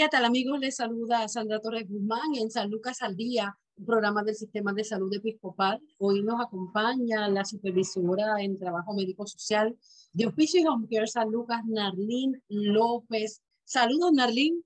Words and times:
¿Qué 0.00 0.08
tal 0.08 0.24
amigos? 0.24 0.58
Les 0.58 0.76
saluda 0.76 1.28
Sandra 1.28 1.60
Torres 1.60 1.86
Guzmán 1.86 2.34
en 2.34 2.50
San 2.50 2.70
Lucas 2.70 3.02
al 3.02 3.16
Día, 3.16 3.54
un 3.76 3.84
programa 3.84 4.22
del 4.22 4.34
Sistema 4.34 4.72
de 4.72 4.82
Salud 4.82 5.12
Episcopal. 5.12 5.78
Hoy 5.98 6.22
nos 6.22 6.40
acompaña 6.40 7.28
la 7.28 7.44
supervisora 7.44 8.40
en 8.40 8.58
Trabajo 8.58 8.94
Médico 8.94 9.26
Social 9.26 9.76
de 10.14 10.26
Hospicio 10.26 10.62
y 10.62 10.66
Home 10.66 10.86
Care 10.90 11.06
San 11.06 11.30
Lucas, 11.30 11.60
Narlín 11.66 12.42
López. 12.48 13.42
Saludos, 13.66 14.12
Narlín. 14.14 14.64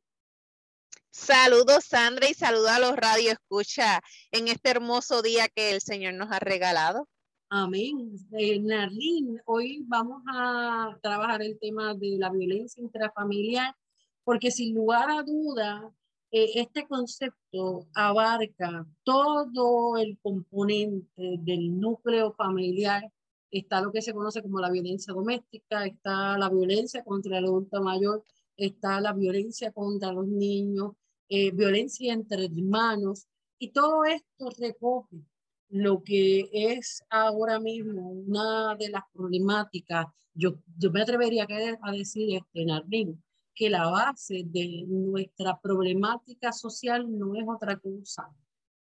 Saludos, 1.11 1.83
Sandra, 1.85 2.31
y 2.31 2.35
saludos 2.35 2.71
a 2.71 2.79
los 2.79 2.95
Radio 2.95 3.33
Escucha 3.33 4.03
en 4.31 4.47
este 4.47 4.71
hermoso 4.71 5.21
día 5.21 5.49
que 5.49 5.73
el 5.73 5.81
Señor 5.81 6.15
nos 6.15 6.31
ha 6.31 6.39
regalado. 6.39 7.09
Amén. 7.49 8.17
Eh, 8.39 8.61
Narlín, 8.61 9.43
hoy 9.47 9.83
vamos 9.89 10.23
a 10.33 10.97
trabajar 11.03 11.43
el 11.43 11.59
tema 11.59 11.93
de 11.95 12.19
la 12.21 12.31
violencia 12.31 12.81
intrafamiliar 12.81 13.75
porque 14.25 14.51
sin 14.51 14.75
lugar 14.75 15.11
a 15.11 15.23
duda, 15.23 15.93
eh, 16.31 16.51
este 16.57 16.87
concepto 16.87 17.87
abarca 17.95 18.87
todo 19.05 19.97
el 19.99 20.19
componente 20.21 21.39
del 21.41 21.79
núcleo 21.79 22.33
familiar. 22.33 23.13
Está 23.51 23.81
lo 23.81 23.93
que 23.93 24.03
se 24.03 24.13
conoce 24.13 24.43
como 24.43 24.59
la 24.59 24.71
violencia 24.71 25.15
doméstica, 25.15 25.87
está 25.87 26.37
la 26.39 26.49
violencia 26.51 27.05
contra 27.05 27.39
el 27.39 27.45
adulto 27.45 27.83
mayor, 27.83 28.25
está 28.57 29.01
la 29.01 29.13
violencia 29.13 29.73
contra 29.73 30.13
los 30.13 30.27
niños, 30.27 30.93
eh, 31.29 31.51
violencia 31.53 32.13
entre 32.13 32.47
hermanos, 32.47 33.27
y 33.59 33.71
todo 33.73 34.05
esto 34.05 34.51
recoge 34.59 35.19
lo 35.69 36.03
que 36.03 36.49
es 36.53 37.03
ahora 37.11 37.59
mismo 37.59 38.11
una 38.11 38.77
de 38.77 38.91
las 38.91 39.03
problemáticas, 39.13 40.07
yo, 40.35 40.55
yo 40.79 40.91
me 40.93 41.03
atrevería 41.03 41.47
a 41.83 41.93
decir, 41.93 42.37
este, 42.37 42.65
Nardín, 42.65 43.24
que 43.55 43.71
la 43.71 43.89
base 43.89 44.43
de 44.45 44.85
nuestra 44.87 45.61
problemática 45.61 46.53
social 46.53 47.07
no 47.19 47.35
es 47.35 47.45
otra 47.49 47.79
cosa 47.79 48.29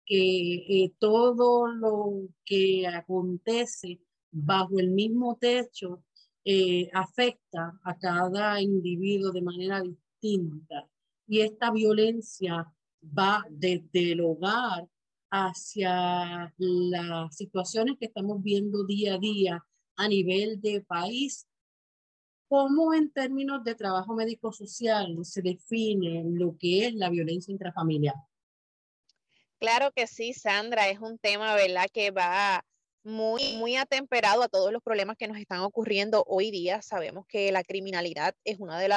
que 0.09 0.85
eh, 0.85 0.93
todo 0.99 1.67
lo 1.69 2.29
que 2.45 2.87
acontece 2.87 4.01
bajo 4.31 4.79
el 4.79 4.91
mismo 4.91 5.37
techo 5.39 6.03
eh, 6.45 6.89
afecta 6.95 7.79
a 7.85 7.99
cada 7.99 8.61
individuo 8.63 9.33
de 9.33 9.43
manera 9.43 9.83
distinta. 9.83 10.89
Y 11.27 11.41
esta 11.41 11.71
violencia 11.71 12.67
va 13.03 13.45
desde 13.51 14.13
el 14.13 14.23
hogar 14.23 14.89
hacia 15.31 16.55
las 16.57 17.37
situaciones 17.37 17.97
que 17.99 18.07
estamos 18.07 18.43
viendo 18.43 18.87
día 18.87 19.17
a 19.17 19.19
día 19.19 19.65
a 19.97 20.09
nivel 20.09 20.61
de 20.61 20.81
país 20.81 21.47
¿Cómo 22.49 22.95
en 22.95 23.11
términos 23.11 23.63
de 23.63 23.75
trabajo 23.75 24.15
médico 24.15 24.53
social 24.53 25.19
se 25.23 25.43
define 25.43 26.25
lo 26.25 26.57
que 26.59 26.87
es 26.87 26.95
la 26.95 27.11
violencia 27.11 27.53
intrafamiliar? 27.53 28.15
Claro 29.59 29.93
que 29.93 30.07
sí, 30.07 30.33
Sandra, 30.33 30.89
es 30.89 30.99
un 31.01 31.19
tema, 31.19 31.55
¿verdad?, 31.55 31.87
que 31.93 32.11
va 32.11 32.65
muy, 33.03 33.57
muy 33.57 33.77
atemperado 33.77 34.43
a 34.43 34.49
todos 34.49 34.73
los 34.73 34.83
problemas 34.83 35.17
que 35.17 35.29
nos 35.29 35.37
están 35.37 35.61
ocurriendo 35.61 36.25
hoy 36.27 36.51
día. 36.51 36.81
Sabemos 36.81 37.27
que 37.27 37.53
la 37.53 37.65
criminalidad 37.65 38.35
es 38.45 38.59
una 38.59 38.79
de, 38.79 38.89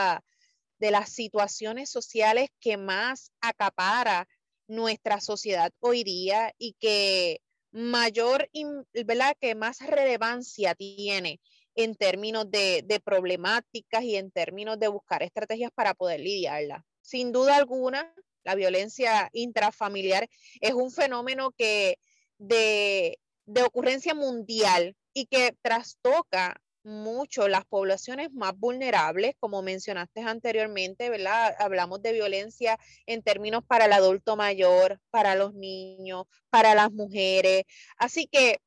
de 0.80 0.92
las 0.92 1.12
situaciones 1.12 1.90
sociales 1.90 2.50
que 2.60 2.78
más 2.78 3.32
acapara 3.42 4.28
nuestra 4.68 5.20
sociedad 5.20 5.72
hoy 5.80 6.04
día 6.04 6.54
y 6.58 6.74
que 6.80 7.42
mayor, 7.72 8.50
¿verdad?, 8.94 9.36
que 9.40 9.56
más 9.56 9.80
relevancia 9.80 10.74
tiene 10.76 11.42
en 11.76 11.96
términos 11.96 12.50
de, 12.50 13.02
problemáticas 13.04 14.04
y 14.04 14.16
en 14.16 14.32
términos 14.32 14.80
de 14.80 14.88
buscar 14.88 15.24
estrategias 15.24 15.72
para 15.74 15.94
poder 15.94 16.20
lidiarla. 16.20 16.86
Sin 17.02 17.32
duda 17.32 17.56
alguna, 17.56 18.14
la 18.44 18.56
violencia 18.56 19.30
intrafamiliar 19.34 20.28
es 20.60 20.74
un 20.74 20.92
fenómeno 20.92 21.52
que 21.52 21.98
de, 22.38 23.20
de 23.46 23.64
ocurrencia 23.64 24.14
mundial 24.14 24.96
y 25.14 25.26
que 25.26 25.56
trastoca 25.62 26.60
mucho 26.84 27.48
las 27.48 27.66
poblaciones 27.66 28.32
más 28.34 28.58
vulnerables, 28.58 29.36
como 29.40 29.62
mencionaste 29.62 30.22
anteriormente, 30.22 31.10
¿verdad? 31.10 31.56
Hablamos 31.60 32.02
de 32.02 32.14
violencia 32.14 32.80
en 33.06 33.22
términos 33.22 33.64
para 33.66 33.86
el 33.86 33.94
adulto 33.94 34.36
mayor, 34.36 35.00
para 35.12 35.36
los 35.36 35.54
niños, 35.54 36.26
para 36.50 36.74
las 36.74 36.92
mujeres. 36.92 37.64
Así 37.98 38.28
que 38.28 38.60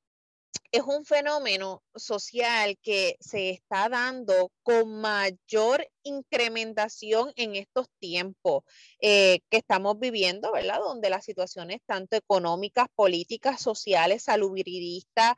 es 0.70 0.82
un 0.82 1.04
fenómeno 1.04 1.82
social 1.94 2.76
que 2.82 3.16
se 3.20 3.50
está 3.50 3.88
dando 3.88 4.50
con 4.62 5.00
mayor 5.00 5.86
incrementación 6.02 7.32
en 7.36 7.54
estos 7.54 7.86
tiempos 8.00 8.64
eh, 9.00 9.40
que 9.50 9.58
estamos 9.58 9.98
viviendo, 9.98 10.52
¿verdad? 10.52 10.80
Donde 10.80 11.10
las 11.10 11.24
situaciones 11.24 11.80
tanto 11.86 12.16
económicas, 12.16 12.88
políticas, 12.96 13.60
sociales, 13.60 14.24
salubridistas, 14.24 15.34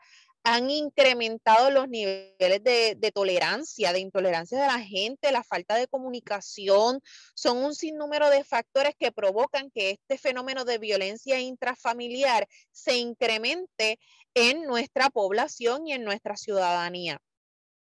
han 0.49 0.71
incrementado 0.71 1.73
los 1.73 1.89
niveles 1.89 2.63
de, 2.63 3.13
tolerancia, 3.13 3.93
de 3.93 3.99
intolerancia 3.99 4.61
de 4.61 4.69
la 4.69 4.79
gente, 4.79 5.33
la 5.33 5.43
falta 5.43 5.75
de 5.75 5.89
comunicación, 5.89 7.01
son 7.35 7.59
un 7.59 7.75
sinnúmero 7.75 8.31
de 8.31 8.45
factores 8.45 8.95
que 8.97 9.11
provocan 9.11 9.73
que 9.73 9.91
este 9.91 10.19
fenómeno 10.19 10.65
de 10.65 10.79
violencia 10.79 11.41
intrafamiliar 11.41 12.47
se 12.71 12.97
incremente 12.97 13.99
en 14.37 14.65
nuestra 14.65 15.09
población 15.09 15.87
y 15.87 15.95
en 15.95 16.05
nuestra 16.05 16.37
ciudadanía. 16.37 17.19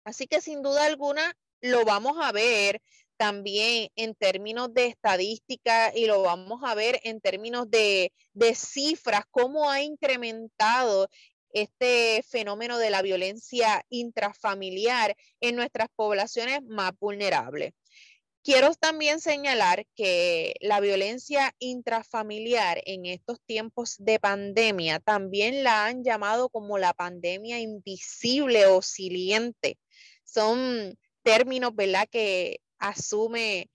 Así 0.05 0.27
que 0.27 0.41
sin 0.41 0.63
duda 0.63 0.85
alguna 0.85 1.33
lo 1.61 1.85
vamos 1.85 2.17
a 2.21 2.33
ver 2.33 2.83
también 3.17 3.89
en 3.95 4.17
términos 4.17 4.75
de 4.75 4.87
estadística 4.87 5.93
y 5.95 6.07
lo 6.07 6.23
vamos 6.23 6.61
a 6.65 6.75
ver 6.75 6.99
en 7.05 7.21
términos 7.21 7.71
de, 7.71 8.13
de 8.33 8.55
cifras, 8.57 9.23
cómo 9.31 9.71
ha 9.71 9.81
incrementado 9.81 11.09
este 11.53 12.25
fenómeno 12.29 12.79
de 12.79 12.91
la 12.91 13.03
violencia 13.03 13.85
intrafamiliar 13.89 15.15
en 15.41 15.55
nuestras 15.55 15.89
poblaciones 15.95 16.63
más 16.65 16.93
vulnerables. 16.99 17.75
Quiero 18.43 18.75
también 18.75 19.21
señalar 19.21 19.87
que 19.95 20.55
la 20.61 20.81
violencia 20.81 21.55
intrafamiliar 21.59 22.81
en 22.87 23.05
estos 23.05 23.39
tiempos 23.43 23.97
de 23.99 24.19
pandemia 24.19 24.99
también 24.99 25.63
la 25.63 25.85
han 25.85 26.03
llamado 26.03 26.49
como 26.49 26.79
la 26.79 26.95
pandemia 26.95 27.61
invisible 27.61 28.65
o 28.67 28.81
siliente. 28.81 29.79
Son 30.25 30.99
términos, 31.23 31.75
¿verdad?, 31.75 32.09
que 32.11 32.61
asume 32.79 33.69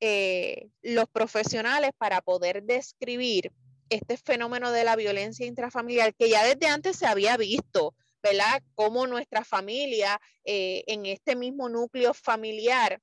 eh, 0.00 0.68
los 0.80 1.08
profesionales 1.10 1.90
para 1.98 2.22
poder 2.22 2.62
describir 2.62 3.52
este 3.90 4.16
fenómeno 4.16 4.72
de 4.72 4.84
la 4.84 4.96
violencia 4.96 5.46
intrafamiliar 5.46 6.14
que 6.14 6.30
ya 6.30 6.42
desde 6.42 6.68
antes 6.68 6.96
se 6.96 7.06
había 7.06 7.36
visto, 7.36 7.94
¿verdad? 8.22 8.62
Cómo 8.74 9.06
nuestra 9.06 9.44
familia, 9.44 10.18
eh, 10.44 10.84
en 10.86 11.04
este 11.04 11.36
mismo 11.36 11.68
núcleo 11.68 12.14
familiar, 12.14 13.00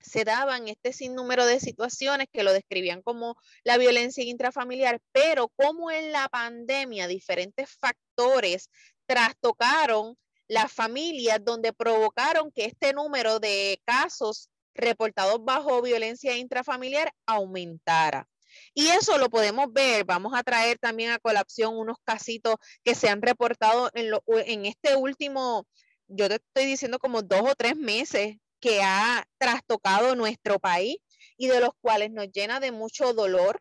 se 0.00 0.24
daban 0.24 0.68
este 0.68 0.92
sinnúmero 0.92 1.46
de 1.46 1.60
situaciones 1.60 2.28
que 2.32 2.42
lo 2.42 2.52
describían 2.52 3.02
como 3.02 3.36
la 3.64 3.78
violencia 3.78 4.24
intrafamiliar, 4.24 5.00
pero 5.12 5.48
como 5.48 5.90
en 5.90 6.12
la 6.12 6.28
pandemia 6.28 7.08
diferentes 7.08 7.70
factores 7.70 8.70
trastocaron 9.06 10.16
las 10.48 10.72
familias 10.72 11.40
donde 11.44 11.72
provocaron 11.72 12.50
que 12.52 12.64
este 12.64 12.92
número 12.92 13.38
de 13.38 13.80
casos 13.84 14.48
reportados 14.74 15.44
bajo 15.44 15.82
violencia 15.82 16.36
intrafamiliar 16.36 17.12
aumentara. 17.26 18.28
Y 18.74 18.88
eso 18.88 19.16
lo 19.18 19.30
podemos 19.30 19.72
ver, 19.72 20.04
vamos 20.04 20.32
a 20.34 20.42
traer 20.42 20.78
también 20.78 21.10
a 21.10 21.18
colación 21.18 21.76
unos 21.76 21.98
casitos 22.04 22.56
que 22.82 22.94
se 22.94 23.08
han 23.08 23.22
reportado 23.22 23.90
en, 23.94 24.12
en 24.46 24.66
este 24.66 24.96
último, 24.96 25.66
yo 26.08 26.28
te 26.28 26.36
estoy 26.36 26.66
diciendo 26.66 26.98
como 26.98 27.22
dos 27.22 27.42
o 27.42 27.54
tres 27.54 27.76
meses 27.76 28.36
que 28.60 28.82
ha 28.82 29.24
trastocado 29.38 30.14
nuestro 30.14 30.58
país 30.58 30.98
y 31.36 31.48
de 31.48 31.60
los 31.60 31.70
cuales 31.80 32.10
nos 32.10 32.30
llena 32.30 32.60
de 32.60 32.72
mucho 32.72 33.12
dolor, 33.14 33.60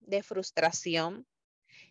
de 0.00 0.22
frustración 0.22 1.26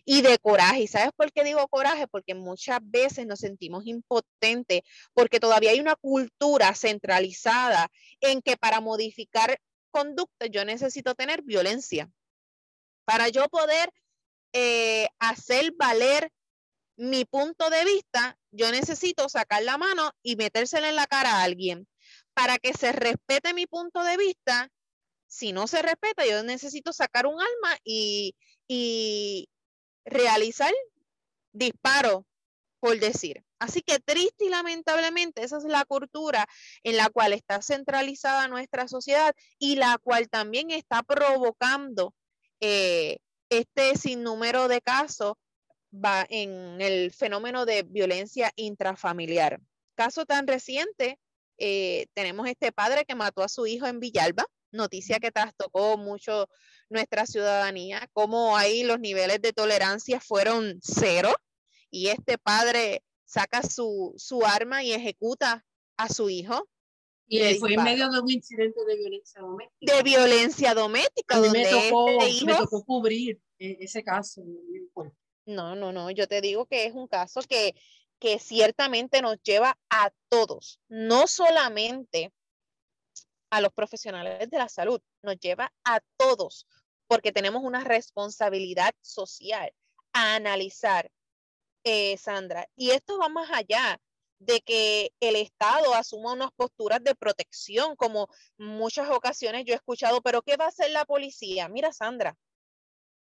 y 0.05 0.21
de 0.21 0.37
coraje. 0.39 0.81
¿Y 0.81 0.87
sabes 0.87 1.11
por 1.15 1.31
qué 1.31 1.43
digo 1.43 1.67
coraje? 1.67 2.07
Porque 2.07 2.35
muchas 2.35 2.79
veces 2.81 3.25
nos 3.25 3.39
sentimos 3.39 3.85
impotentes 3.85 4.81
porque 5.13 5.39
todavía 5.39 5.71
hay 5.71 5.79
una 5.79 5.95
cultura 5.95 6.75
centralizada 6.75 7.89
en 8.19 8.41
que 8.41 8.57
para 8.57 8.81
modificar 8.81 9.57
conducta 9.91 10.47
yo 10.47 10.65
necesito 10.65 11.15
tener 11.15 11.43
violencia. 11.43 12.09
Para 13.05 13.29
yo 13.29 13.47
poder 13.49 13.91
eh, 14.53 15.07
hacer 15.19 15.73
valer 15.73 16.31
mi 16.95 17.25
punto 17.25 17.69
de 17.69 17.85
vista, 17.85 18.37
yo 18.51 18.71
necesito 18.71 19.27
sacar 19.29 19.63
la 19.63 19.77
mano 19.77 20.11
y 20.21 20.35
metérsela 20.35 20.89
en 20.89 20.95
la 20.95 21.07
cara 21.07 21.37
a 21.37 21.43
alguien. 21.43 21.87
Para 22.33 22.57
que 22.57 22.73
se 22.73 22.91
respete 22.91 23.53
mi 23.53 23.67
punto 23.67 24.03
de 24.03 24.17
vista, 24.17 24.69
si 25.27 25.53
no 25.53 25.67
se 25.67 25.81
respeta, 25.81 26.25
yo 26.25 26.43
necesito 26.43 26.93
sacar 26.93 27.25
un 27.25 27.39
alma 27.39 27.77
y, 27.83 28.35
y 28.67 29.49
realizar 30.05 30.71
disparo, 31.51 32.25
por 32.79 32.99
decir. 32.99 33.43
Así 33.59 33.81
que 33.81 33.99
triste 33.99 34.45
y 34.45 34.49
lamentablemente 34.49 35.43
esa 35.43 35.57
es 35.57 35.63
la 35.63 35.85
cultura 35.85 36.45
en 36.83 36.97
la 36.97 37.09
cual 37.09 37.31
está 37.31 37.61
centralizada 37.61 38.49
nuestra 38.49 38.89
sociedad 38.89 39.33
y 39.57 39.75
la 39.75 39.97
cual 39.99 40.27
también 40.29 40.69
está 40.69 41.01
provocando 41.01 42.13
eh, 42.59 43.19
este 43.49 43.95
sinnúmero 43.95 44.67
de 44.67 44.81
casos 44.81 45.35
en 46.29 46.81
el 46.81 47.11
fenómeno 47.11 47.65
de 47.65 47.83
violencia 47.83 48.51
intrafamiliar. 48.55 49.61
Caso 49.95 50.25
tan 50.25 50.47
reciente, 50.47 51.19
eh, 51.57 52.07
tenemos 52.13 52.47
este 52.47 52.71
padre 52.71 53.05
que 53.05 53.15
mató 53.15 53.43
a 53.43 53.49
su 53.49 53.65
hijo 53.67 53.87
en 53.87 53.99
Villalba, 53.99 54.45
noticia 54.71 55.19
que 55.19 55.31
trastocó 55.31 55.97
mucho 55.97 56.49
nuestra 56.89 57.25
ciudadanía, 57.25 58.09
como 58.13 58.57
ahí 58.57 58.83
los 58.83 58.99
niveles 58.99 59.41
de 59.41 59.53
tolerancia 59.53 60.19
fueron 60.19 60.79
cero 60.81 61.33
y 61.89 62.07
este 62.07 62.37
padre 62.37 63.03
saca 63.25 63.63
su, 63.63 64.13
su 64.17 64.45
arma 64.45 64.83
y 64.83 64.91
ejecuta 64.93 65.65
a 65.97 66.09
su 66.09 66.29
hijo. 66.29 66.67
Y 67.27 67.55
fue 67.55 67.73
en 67.73 67.83
medio 67.83 68.09
de 68.09 68.19
un 68.19 68.29
incidente 68.29 68.83
de 68.85 68.95
violencia 68.95 69.41
doméstica. 69.41 69.95
De 69.95 70.03
violencia 70.03 70.73
doméstica, 70.73 71.37
donde 71.37 71.59
me 71.59 71.69
tocó, 71.69 72.21
este 72.21 72.45
me 72.45 72.55
tocó 72.55 72.83
cubrir 72.83 73.39
e, 73.57 73.77
ese 73.79 74.03
caso. 74.03 74.43
No, 75.45 75.75
no, 75.75 75.91
no, 75.91 76.11
yo 76.11 76.27
te 76.27 76.41
digo 76.41 76.65
que 76.65 76.85
es 76.85 76.93
un 76.93 77.07
caso 77.07 77.41
que, 77.41 77.75
que 78.23 78.39
ciertamente 78.39 79.21
nos 79.21 79.43
lleva 79.43 79.77
a 79.89 80.09
todos, 80.29 80.79
no 80.87 81.27
solamente 81.27 82.31
a 83.49 83.59
los 83.59 83.73
profesionales 83.73 84.49
de 84.49 84.57
la 84.57 84.69
salud, 84.69 85.01
nos 85.21 85.37
lleva 85.41 85.73
a 85.83 85.99
todos, 86.15 86.65
porque 87.07 87.33
tenemos 87.33 87.63
una 87.65 87.83
responsabilidad 87.83 88.95
social 89.01 89.73
a 90.13 90.35
analizar, 90.35 91.11
eh, 91.83 92.15
Sandra. 92.17 92.65
Y 92.77 92.91
esto 92.91 93.19
va 93.19 93.27
más 93.27 93.51
allá 93.51 93.99
de 94.39 94.61
que 94.61 95.11
el 95.19 95.35
Estado 95.35 95.93
asuma 95.93 96.31
unas 96.31 96.53
posturas 96.53 97.03
de 97.03 97.15
protección, 97.15 97.97
como 97.97 98.29
muchas 98.55 99.09
ocasiones 99.09 99.65
yo 99.65 99.73
he 99.73 99.75
escuchado, 99.75 100.21
pero 100.21 100.43
¿qué 100.43 100.55
va 100.55 100.63
a 100.63 100.69
hacer 100.69 100.91
la 100.91 101.03
policía? 101.03 101.67
Mira, 101.67 101.91
Sandra, 101.91 102.37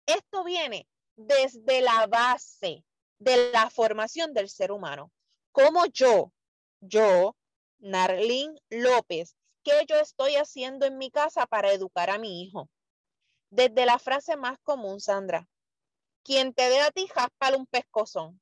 esto 0.08 0.44
viene 0.44 0.88
desde 1.16 1.82
la 1.82 2.08
base 2.08 2.84
de 3.20 3.52
la 3.52 3.70
formación 3.70 4.34
del 4.34 4.50
ser 4.50 4.72
humano. 4.72 5.12
Como 5.52 5.86
yo, 5.88 6.32
yo, 6.82 7.36
Narlín 7.80 8.60
López, 8.70 9.36
¿Qué 9.68 9.86
yo 9.86 9.98
estoy 9.98 10.38
haciendo 10.38 10.86
en 10.86 10.98
mi 10.98 11.12
casa 11.12 11.46
para 11.46 11.74
educar 11.74 12.10
a 12.10 12.18
mi 12.18 12.42
hijo? 12.42 12.70
Desde 13.50 13.86
la 13.86 14.00
frase 14.00 14.38
más 14.38 14.58
común, 14.64 15.02
Sandra, 15.02 15.50
quien 16.24 16.54
te 16.54 16.70
dé 16.70 16.80
a 16.80 16.90
ti, 16.90 17.06
jaspale 17.08 17.58
un 17.58 17.66
pescozón. 17.66 18.40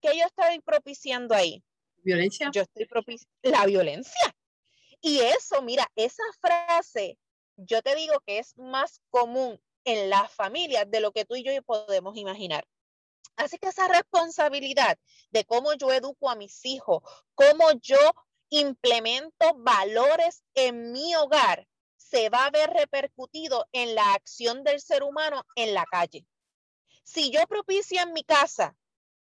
¿Qué 0.00 0.18
yo 0.18 0.24
estoy 0.24 0.58
propiciando 0.58 1.36
ahí? 1.36 1.62
Violencia. 1.98 2.50
Yo 2.52 2.62
estoy 2.62 2.86
propiciando 2.86 3.36
la 3.44 3.66
violencia. 3.66 4.34
Y 5.00 5.20
eso, 5.20 5.62
mira, 5.62 5.88
esa 5.94 6.24
frase, 6.40 7.20
yo 7.56 7.80
te 7.80 7.94
digo 7.94 8.18
que 8.26 8.40
es 8.40 8.58
más 8.58 9.00
común 9.10 9.60
en 9.84 10.10
las 10.10 10.32
familias 10.32 10.90
de 10.90 10.98
lo 10.98 11.12
que 11.12 11.24
tú 11.24 11.36
y 11.36 11.44
yo 11.44 11.52
podemos 11.62 12.16
imaginar. 12.16 12.64
Así 13.36 13.58
que 13.58 13.68
esa 13.68 13.88
responsabilidad 13.88 14.98
de 15.30 15.44
cómo 15.44 15.74
yo 15.74 15.92
educo 15.92 16.30
a 16.30 16.34
mis 16.34 16.64
hijos, 16.64 17.02
cómo 17.34 17.72
yo 17.80 17.98
implemento 18.50 19.54
valores 19.56 20.44
en 20.54 20.92
mi 20.92 21.14
hogar, 21.16 21.66
se 21.96 22.28
va 22.28 22.46
a 22.46 22.50
ver 22.50 22.70
repercutido 22.70 23.66
en 23.72 23.94
la 23.94 24.12
acción 24.12 24.64
del 24.64 24.80
ser 24.80 25.02
humano 25.02 25.44
en 25.56 25.72
la 25.72 25.86
calle. 25.86 26.26
Si 27.04 27.30
yo 27.30 27.46
propicio 27.46 28.02
en 28.02 28.12
mi 28.12 28.22
casa 28.22 28.76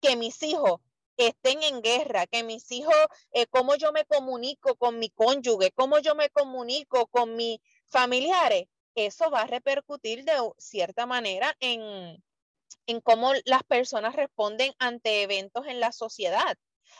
que 0.02 0.16
mis 0.16 0.42
hijos 0.44 0.80
estén 1.18 1.64
en 1.64 1.82
guerra, 1.82 2.28
que 2.28 2.44
mis 2.44 2.72
hijos, 2.72 2.96
eh, 3.32 3.48
cómo 3.48 3.76
yo 3.76 3.92
me 3.92 4.06
comunico 4.06 4.76
con 4.76 5.00
mi 5.00 5.10
cónyuge, 5.10 5.72
cómo 5.72 6.00
yo 6.00 6.16
me 6.16 6.30
comunico 6.30 7.08
con 7.08 7.36
mis 7.36 7.60
familiares, 7.88 8.68
eso 8.96 9.30
va 9.30 9.42
a 9.42 9.48
repercutir 9.48 10.24
de 10.24 10.34
cierta 10.58 11.06
manera 11.06 11.56
en, 11.60 12.24
en 12.86 13.02
cómo 13.02 13.34
las 13.46 13.64
personas 13.64 14.16
responden 14.16 14.74
ante 14.80 15.24
eventos 15.24 15.68
en 15.68 15.80
la 15.80 15.92
sociedad. 15.92 16.58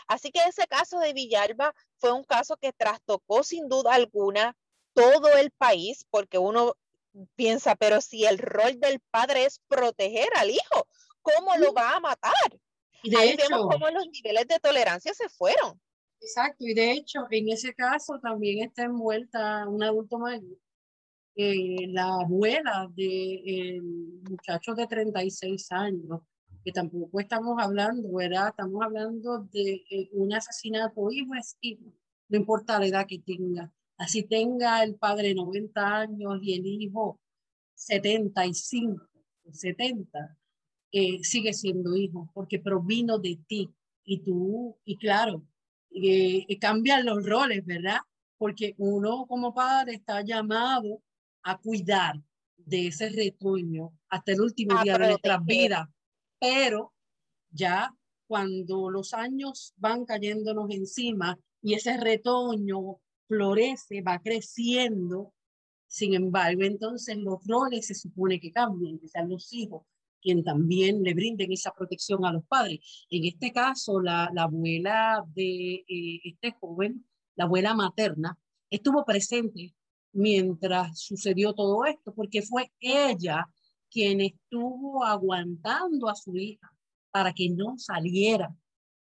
Así 0.08 0.32
que 0.32 0.40
ese 0.48 0.68
caso 0.68 1.00
de 1.00 1.14
Villalba 1.14 1.74
fue 1.98 2.12
un 2.12 2.24
caso 2.24 2.58
que 2.58 2.74
trastocó 2.74 3.44
sin 3.44 3.68
duda 3.68 3.94
alguna 3.94 4.56
todo 4.94 5.36
el 5.38 5.52
país, 5.52 6.06
porque 6.10 6.38
uno 6.38 6.76
piensa, 7.36 7.76
pero 7.76 8.02
si 8.02 8.26
el 8.26 8.38
rol 8.38 8.80
del 8.80 9.00
padre 9.12 9.46
es 9.46 9.62
proteger 9.68 10.30
al 10.36 10.50
hijo, 10.50 10.88
¿cómo 11.22 11.56
lo 11.58 11.74
va 11.74 11.96
a 11.96 12.00
matar? 12.00 12.60
Y 13.04 13.12
de 13.12 13.18
Ahí 13.18 13.36
vemos 13.36 13.68
cómo 13.72 13.90
los 13.90 14.08
niveles 14.10 14.48
de 14.48 14.60
tolerancia 14.60 15.14
se 15.14 15.30
fueron. 15.30 15.80
Exacto, 16.20 16.66
y 16.66 16.74
de 16.74 16.94
hecho, 16.94 17.28
en 17.30 17.50
ese 17.50 17.74
caso 17.74 18.20
también 18.20 18.64
está 18.64 18.84
envuelta 18.84 19.68
un 19.68 19.84
adulto 19.84 20.18
mayor, 20.18 20.58
eh, 21.38 21.88
la 21.90 22.08
abuela 22.16 22.92
del 22.96 23.84
muchacho 24.28 24.74
de 24.74 24.88
36 24.88 25.72
años, 25.72 26.22
que 26.64 26.72
tampoco 26.72 27.20
estamos 27.20 27.62
hablando, 27.62 28.12
¿verdad? 28.12 28.50
Estamos 28.50 28.84
hablando 28.84 29.48
de 29.52 29.84
eh, 29.90 30.10
un 30.14 30.34
asesinato 30.34 31.12
hijo 31.12 31.36
es 31.36 31.56
hijo, 31.62 31.94
no 32.30 32.38
importa 32.40 32.80
la 32.80 32.88
edad 32.88 33.06
que 33.08 33.20
tenga. 33.20 33.72
Así 33.98 34.24
tenga 34.24 34.84
el 34.84 34.96
padre 34.96 35.36
90 35.36 35.98
años 36.00 36.40
y 36.42 36.56
el 36.56 36.66
hijo 36.66 37.20
75, 37.76 39.08
70, 39.52 40.38
eh, 40.92 41.24
sigue 41.24 41.54
siendo 41.54 41.96
hijo, 41.96 42.32
porque 42.34 42.60
provino 42.60 43.20
de 43.20 43.40
ti. 43.48 43.70
Y 44.04 44.24
tú, 44.24 44.76
y 44.86 44.98
claro, 44.98 45.44
eh, 45.92 46.58
cambian 46.60 47.06
los 47.06 47.24
roles, 47.24 47.64
¿verdad? 47.66 48.00
Porque 48.38 48.74
uno 48.78 49.26
como 49.28 49.54
padre 49.54 49.94
está 49.94 50.22
llamado 50.22 51.04
a 51.50 51.58
cuidar 51.58 52.22
de 52.58 52.88
ese 52.88 53.10
retoño 53.10 53.94
hasta 54.10 54.34
el 54.34 54.42
último 54.42 54.82
día 54.84 54.98
de 54.98 55.08
nuestras 55.08 55.46
vidas 55.46 55.88
pero 56.40 56.94
ya 57.50 57.94
cuando 58.28 58.90
los 58.90 59.14
años 59.14 59.74
van 59.78 60.06
cayéndonos 60.06 60.70
encima 60.72 61.40
y 61.62 61.74
ese 61.74 61.98
retoño 61.98 63.00
florece, 63.28 64.02
va 64.02 64.20
creciendo, 64.20 65.34
sin 65.88 66.14
embargo, 66.14 66.64
entonces 66.64 67.18
los 67.18 67.46
roles 67.46 67.88
se 67.88 67.96
supone 67.96 68.40
que 68.40 68.52
cambian, 68.52 69.00
que 69.00 69.08
sean 69.08 69.30
los 69.30 69.52
hijos 69.54 69.84
quien 70.20 70.44
también 70.44 71.04
le 71.04 71.14
brinden 71.14 71.52
esa 71.52 71.72
protección 71.72 72.26
a 72.26 72.34
los 72.34 72.44
padres. 72.46 73.06
En 73.10 73.24
este 73.24 73.54
caso, 73.54 74.02
la, 74.02 74.30
la 74.34 74.44
abuela 74.44 75.24
de 75.34 75.86
eh, 75.88 76.22
este 76.24 76.54
joven, 76.60 77.06
la 77.36 77.46
abuela 77.46 77.76
materna, 77.76 78.38
estuvo 78.70 79.06
presente 79.06 79.76
mientras 80.18 81.00
sucedió 81.00 81.54
todo 81.54 81.86
esto, 81.86 82.14
porque 82.14 82.42
fue 82.42 82.72
ella 82.80 83.48
quien 83.90 84.20
estuvo 84.22 85.06
aguantando 85.06 86.10
a 86.10 86.16
su 86.16 86.36
hija 86.36 86.72
para 87.12 87.34
que 87.34 87.50
no 87.50 87.78
saliera, 87.78 88.54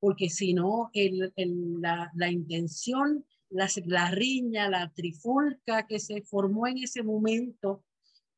porque 0.01 0.29
si 0.29 0.53
no, 0.53 0.91
el, 0.93 1.33
la, 1.81 2.13
la, 2.15 2.31
intención, 2.31 3.25
la, 3.49 3.69
la, 3.87 4.11
riña, 4.11 4.69
la 4.69 4.93
trifulca 4.93 5.87
que 5.87 5.99
se 5.99 6.23
formó 6.23 6.67
en 6.67 6.79
ese 6.79 7.03
momento, 7.03 7.85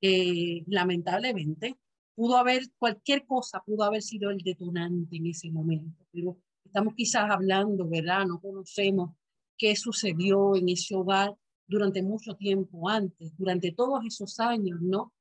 eh, 0.00 0.62
lamentablemente, 0.66 1.76
pudo 2.14 2.36
haber, 2.36 2.62
cualquier 2.78 3.26
cosa 3.26 3.62
pudo 3.66 3.82
haber 3.82 4.02
sido 4.02 4.30
el 4.30 4.38
detonante 4.38 5.16
en 5.16 5.26
ese 5.26 5.50
momento, 5.50 6.06
pero 6.12 6.38
estamos 6.64 6.94
quizás 6.94 7.28
hablando, 7.30 7.88
¿verdad? 7.88 8.26
No 8.26 8.40
conocemos 8.40 9.10
qué 9.58 9.74
sucedió 9.74 10.54
en 10.54 10.68
ese 10.68 10.94
hogar 10.94 11.34
durante 11.70 12.02
mucho 12.02 12.34
tiempo 12.34 12.88
antes, 12.88 13.32
durante 13.38 13.72
todos 13.72 14.04
esos 14.04 14.40
años, 14.40 14.80
¿no? 14.80 15.12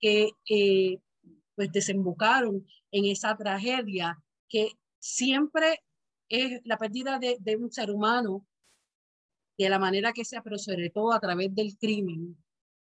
que 0.00 0.30
eh, 0.48 0.98
pues 1.54 1.70
desembocaron 1.72 2.66
en 2.90 3.04
esa 3.04 3.36
tragedia 3.36 4.18
que 4.48 4.72
siempre 4.98 5.82
es 6.28 6.60
la 6.64 6.78
pérdida 6.78 7.18
de, 7.18 7.56
un 7.56 7.70
ser 7.70 7.90
humano 7.90 8.46
de 9.58 9.68
la 9.68 9.78
manera 9.78 10.12
que 10.12 10.24
sea, 10.24 10.42
pero 10.42 10.56
sobre 10.58 10.90
todo 10.90 11.12
a 11.12 11.20
través 11.20 11.54
del 11.54 11.76
crimen, 11.76 12.36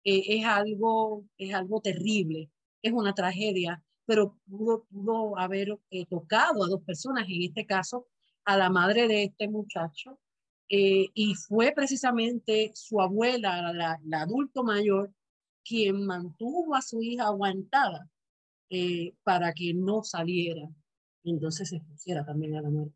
eh, 0.04 0.22
es, 0.38 0.44
algo, 0.44 1.24
es 1.38 1.54
algo 1.54 1.80
terrible, 1.80 2.50
es 2.82 2.92
una 2.92 3.14
tragedia, 3.14 3.82
pero 4.04 4.38
pudo, 4.48 4.84
pudo 4.84 5.38
haber 5.38 5.78
eh, 5.90 6.06
tocado 6.06 6.64
a 6.64 6.68
dos 6.68 6.82
personas, 6.82 7.26
en 7.28 7.42
este 7.42 7.66
caso 7.66 8.06
a 8.44 8.56
la 8.56 8.70
madre 8.70 9.08
de 9.08 9.24
este 9.24 9.48
muchacho, 9.48 10.18
eh, 10.70 11.06
y 11.14 11.34
fue 11.34 11.72
precisamente 11.72 12.70
su 12.74 13.00
abuela, 13.00 13.72
la, 13.72 13.98
la, 14.04 14.22
adulto 14.22 14.62
mayor, 14.62 15.12
quien 15.64 16.06
mantuvo 16.06 16.76
a 16.76 16.80
su 16.80 17.02
hija 17.02 17.26
aguantada 17.26 18.08
eh, 18.70 19.12
para 19.24 19.52
que 19.52 19.74
no 19.74 20.04
saliera, 20.04 20.68
entonces 21.24 21.70
se 21.70 21.76
expusiera 21.76 22.24
también 22.24 22.56
a 22.56 22.62
la 22.62 22.70
muerte. 22.70 22.94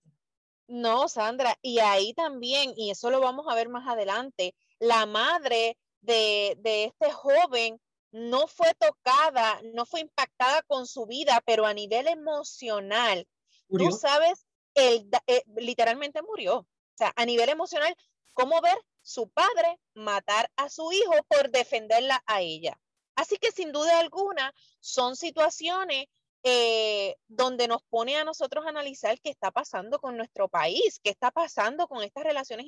No, 0.69 1.09
Sandra, 1.09 1.59
y 1.61 1.81
ahí 1.81 2.15
también, 2.15 2.73
y 2.77 2.91
eso 2.91 3.11
lo 3.11 3.21
vamos 3.21 3.47
a 3.49 3.57
ver 3.57 3.69
más 3.69 3.87
adelante, 3.89 4.55
la 4.79 5.05
madre 5.05 5.77
de, 6.01 6.57
de 6.61 6.85
este 6.85 7.11
joven 7.11 7.81
no 8.13 8.47
fue 8.47 8.73
tocada, 8.75 9.61
no 9.75 9.85
fue 9.85 9.99
impactada 9.99 10.63
con 10.63 10.87
su 10.87 11.07
vida, 11.07 11.43
pero 11.45 11.67
a 11.67 11.75
nivel 11.75 12.07
emocional, 12.07 13.27
tú 13.69 13.91
sabes, 13.91 14.47
él 14.75 15.11
eh, 15.27 15.43
literalmente 15.57 16.23
murió. 16.23 16.65
O 16.95 16.97
sea, 16.97 17.13
a 17.17 17.27
nivel 17.27 17.49
emocional, 17.49 17.95
¿cómo 18.33 18.61
ver 18.61 18.77
su 19.03 19.29
padre 19.29 19.81
matar 19.95 20.51
a 20.57 20.69
su 20.69 20.93
hijo 20.93 21.15
por 21.29 21.51
defenderla 21.51 22.23
a 22.27 22.41
ella? 22.41 22.79
Así 23.17 23.37
que 23.37 23.53
sin 23.53 23.73
duda 23.73 23.99
alguna 23.99 24.55
son 24.81 25.17
situaciones 25.17 26.07
eh, 26.47 27.17
donde 27.27 27.69
nos 27.69 27.83
pone 27.85 28.17
a 28.17 28.25
nosotros 28.25 28.67
a 28.67 28.69
analizar 28.69 29.19
qué 29.21 29.31
está 29.31 29.51
pasando 29.51 29.99
con 29.99 30.17
nuestro 30.17 30.47
país, 30.49 31.01
qué 31.03 31.09
está 31.09 31.31
pasando 31.31 31.89
con 31.89 32.03
estas 32.03 32.23
relaciones 32.23 32.67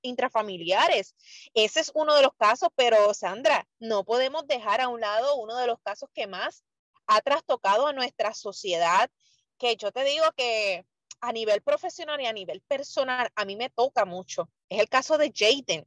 intrafamiliares. 0.00 1.14
Ese 1.52 1.80
es 1.80 1.92
uno 1.94 2.14
de 2.14 2.22
los 2.22 2.34
casos, 2.38 2.70
pero 2.74 3.12
Sandra, 3.12 3.68
no 3.78 4.04
podemos 4.04 4.46
dejar 4.46 4.80
a 4.80 4.88
un 4.88 5.00
lado 5.00 5.36
uno 5.36 5.56
de 5.58 5.66
los 5.66 5.78
casos 5.80 6.08
que 6.14 6.26
más 6.26 6.64
ha 7.06 7.20
trastocado 7.20 7.86
a 7.88 7.92
nuestra 7.92 8.32
sociedad, 8.32 9.10
que 9.58 9.76
yo 9.76 9.92
te 9.92 10.02
digo 10.04 10.24
que 10.34 10.86
a 11.20 11.32
nivel 11.32 11.62
profesional 11.62 12.20
y 12.20 12.26
a 12.26 12.32
nivel 12.32 12.60
personal, 12.62 13.30
a 13.34 13.44
mí 13.44 13.56
me 13.56 13.70
toca 13.70 14.04
mucho. 14.04 14.48
Es 14.68 14.80
el 14.80 14.88
caso 14.88 15.18
de 15.18 15.32
Jaden 15.34 15.86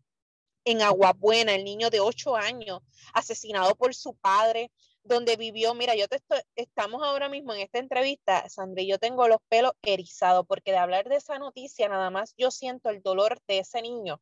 en 0.65 0.81
Aguabuena, 0.81 1.55
el 1.55 1.63
niño 1.63 1.89
de 1.89 1.99
8 1.99 2.35
años, 2.35 2.81
asesinado 3.13 3.75
por 3.75 3.93
su 3.93 4.15
padre, 4.15 4.71
donde 5.03 5.35
vivió, 5.35 5.73
mira, 5.73 5.95
yo 5.95 6.07
te 6.07 6.15
estoy, 6.17 6.39
estamos 6.55 7.03
ahora 7.03 7.27
mismo 7.27 7.53
en 7.53 7.61
esta 7.61 7.79
entrevista, 7.79 8.47
Sandra, 8.49 8.83
yo 8.83 8.97
tengo 8.97 9.27
los 9.27 9.39
pelos 9.49 9.73
erizados, 9.81 10.45
porque 10.47 10.71
de 10.71 10.77
hablar 10.77 11.09
de 11.09 11.17
esa 11.17 11.37
noticia, 11.37 11.89
nada 11.89 12.09
más 12.09 12.33
yo 12.37 12.51
siento 12.51 12.89
el 12.89 13.01
dolor 13.01 13.39
de 13.47 13.59
ese 13.59 13.81
niño. 13.81 14.21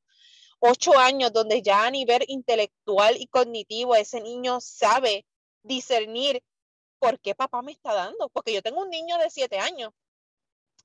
Ocho 0.60 0.98
años 0.98 1.34
donde 1.34 1.62
ya 1.62 1.86
a 1.86 1.92
nivel 1.92 2.24
intelectual 2.28 3.18
y 3.18 3.28
cognitivo 3.28 3.96
ese 3.96 4.22
niño 4.22 4.60
sabe 4.62 5.26
discernir 5.64 6.44
por 7.00 7.20
qué 7.20 7.36
papá 7.36 7.62
me 7.62 7.72
está 7.72 7.94
dando, 7.94 8.30
porque 8.30 8.54
yo 8.54 8.62
tengo 8.62 8.82
un 8.82 8.90
niño 8.90 9.18
de 9.18 9.30
siete 9.30 9.60
años 9.60 9.92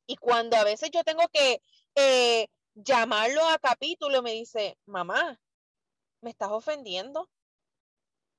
y 0.07 0.17
cuando 0.17 0.57
a 0.57 0.65
veces 0.65 0.91
yo 0.93 1.05
tengo 1.05 1.29
que 1.33 1.61
eh, 1.95 2.49
llamarlo 2.75 3.45
a 3.49 3.59
capítulo, 3.59 4.23
me 4.23 4.33
dice, 4.33 4.79
mamá, 4.87 5.41
me 6.21 6.31
estás 6.31 6.51
ofendiendo 6.51 7.29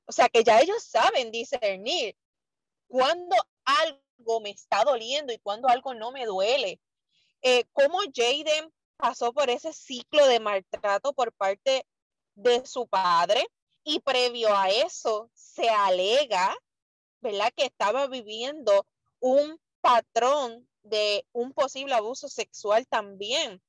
o 0.08 0.12
sea, 0.14 0.30
que 0.30 0.44
ya 0.44 0.62
ellos 0.62 0.84
saben 0.84 1.32
discernir 1.32 2.16
cuando 2.88 3.36
algo 3.66 4.40
me 4.40 4.52
está 4.52 4.84
doliendo 4.86 5.34
y 5.34 5.40
cuando 5.40 5.68
algo 5.68 5.94
no 5.94 6.12
me 6.12 6.26
duele. 6.26 6.80
Eh, 7.42 7.66
cómo 7.74 8.00
Jaden 8.16 8.74
pasó 8.96 9.34
por 9.34 9.50
ese 9.50 9.74
ciclo 9.74 10.26
de 10.28 10.40
maltrato 10.40 11.14
por 11.14 11.34
parte 11.34 11.86
de 12.36 12.66
su 12.66 12.88
padre 12.88 13.46
y 13.84 14.00
previo 14.00 14.56
a 14.56 14.70
eso 14.70 15.30
se 15.34 15.70
alega, 15.70 16.56
¿verdad? 17.20 17.52
Que 17.56 17.66
estaba 17.66 18.08
viviendo 18.08 18.88
un 19.20 19.60
patrón 19.82 20.67
de 20.90 21.26
un 21.32 21.54
posible 21.54 21.94
abuso 21.94 22.30
sexual 22.30 22.88
también, 22.88 23.62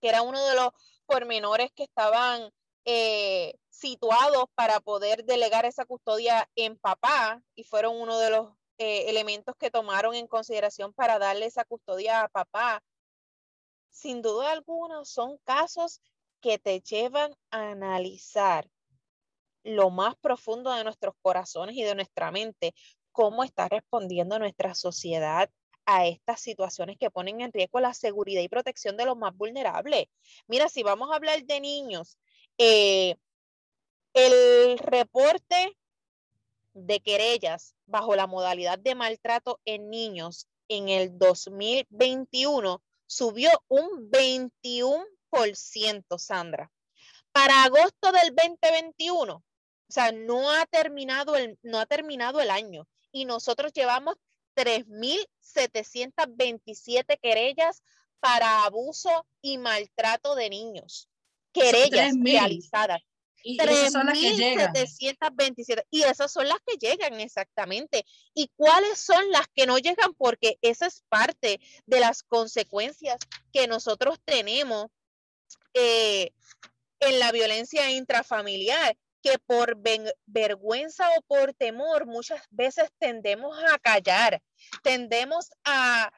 que 0.00 0.08
era 0.08 0.22
uno 0.22 0.44
de 0.46 0.54
los 0.54 0.70
pormenores 1.06 1.70
que 1.72 1.84
estaban 1.84 2.50
eh, 2.84 3.54
situados 3.68 4.44
para 4.54 4.80
poder 4.80 5.24
delegar 5.24 5.64
esa 5.64 5.84
custodia 5.84 6.48
en 6.54 6.76
papá 6.78 7.42
y 7.54 7.64
fueron 7.64 8.00
uno 8.00 8.18
de 8.18 8.30
los 8.30 8.52
eh, 8.78 9.08
elementos 9.08 9.54
que 9.58 9.70
tomaron 9.70 10.14
en 10.14 10.26
consideración 10.26 10.92
para 10.92 11.18
darle 11.18 11.46
esa 11.46 11.64
custodia 11.64 12.22
a 12.22 12.28
papá. 12.28 12.82
Sin 13.90 14.22
duda 14.22 14.52
alguna, 14.52 15.04
son 15.04 15.38
casos 15.44 16.00
que 16.40 16.58
te 16.58 16.80
llevan 16.80 17.34
a 17.50 17.70
analizar 17.70 18.68
lo 19.64 19.90
más 19.90 20.14
profundo 20.16 20.72
de 20.72 20.84
nuestros 20.84 21.14
corazones 21.22 21.74
y 21.76 21.82
de 21.82 21.94
nuestra 21.94 22.30
mente, 22.30 22.74
cómo 23.10 23.42
está 23.42 23.68
respondiendo 23.68 24.38
nuestra 24.38 24.74
sociedad 24.74 25.50
a 25.86 26.06
estas 26.06 26.40
situaciones 26.40 26.98
que 26.98 27.10
ponen 27.10 27.40
en 27.40 27.52
riesgo 27.52 27.80
la 27.80 27.94
seguridad 27.94 28.42
y 28.42 28.48
protección 28.48 28.96
de 28.96 29.06
los 29.06 29.16
más 29.16 29.34
vulnerables. 29.36 30.06
Mira, 30.48 30.68
si 30.68 30.82
vamos 30.82 31.10
a 31.10 31.16
hablar 31.16 31.44
de 31.44 31.60
niños, 31.60 32.18
eh, 32.58 33.16
el 34.12 34.78
reporte 34.78 35.76
de 36.74 37.00
querellas 37.00 37.74
bajo 37.86 38.16
la 38.16 38.26
modalidad 38.26 38.78
de 38.78 38.94
maltrato 38.94 39.60
en 39.64 39.88
niños 39.88 40.48
en 40.68 40.88
el 40.88 41.16
2021 41.16 42.82
subió 43.06 43.50
un 43.68 44.10
21%, 44.10 46.18
Sandra. 46.18 46.70
Para 47.32 47.64
agosto 47.64 48.12
del 48.12 48.34
2021, 48.34 49.34
o 49.34 49.42
sea, 49.88 50.12
no 50.12 50.50
ha 50.50 50.66
terminado 50.66 51.36
el, 51.36 51.58
no 51.62 51.78
ha 51.78 51.86
terminado 51.86 52.40
el 52.40 52.50
año 52.50 52.86
y 53.12 53.24
nosotros 53.24 53.72
llevamos 53.72 54.16
3.727 54.56 57.20
querellas 57.20 57.82
para 58.20 58.64
abuso 58.64 59.26
y 59.42 59.58
maltrato 59.58 60.34
de 60.34 60.50
niños. 60.50 61.08
Querellas 61.52 62.14
realizadas. 62.20 63.02
Y 63.46 63.62
esas 63.62 63.92
son 63.92 64.06
las 64.06 64.18
que 64.18 64.34
llegan. 64.34 64.74
Y 65.90 66.02
esas 66.02 66.32
son 66.32 66.48
las 66.48 66.58
que 66.66 66.76
llegan 66.78 67.20
exactamente. 67.20 68.04
¿Y 68.34 68.50
cuáles 68.56 68.98
son 68.98 69.30
las 69.30 69.46
que 69.54 69.66
no 69.66 69.78
llegan? 69.78 70.14
Porque 70.14 70.58
esa 70.62 70.86
es 70.86 71.04
parte 71.08 71.60
de 71.86 72.00
las 72.00 72.24
consecuencias 72.24 73.18
que 73.52 73.68
nosotros 73.68 74.18
tenemos 74.24 74.86
eh, 75.74 76.32
en 76.98 77.18
la 77.20 77.30
violencia 77.30 77.88
intrafamiliar, 77.90 78.96
que 79.26 79.40
por 79.40 79.76
vergüenza 80.26 81.08
o 81.16 81.22
por 81.22 81.52
temor 81.52 82.06
muchas 82.06 82.40
veces 82.50 82.88
tendemos 83.00 83.58
a 83.64 83.76
callar, 83.76 84.40
tendemos 84.84 85.50
a 85.64 86.12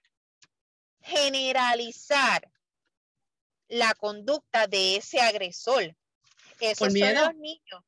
generalizar 1.01 2.51
la 3.69 3.95
conducta 3.95 4.67
de 4.67 4.97
ese 4.97 5.21
agresor. 5.21 5.97
Esos 6.61 6.93
son 6.93 7.15
los 7.15 7.35
niños. 7.37 7.83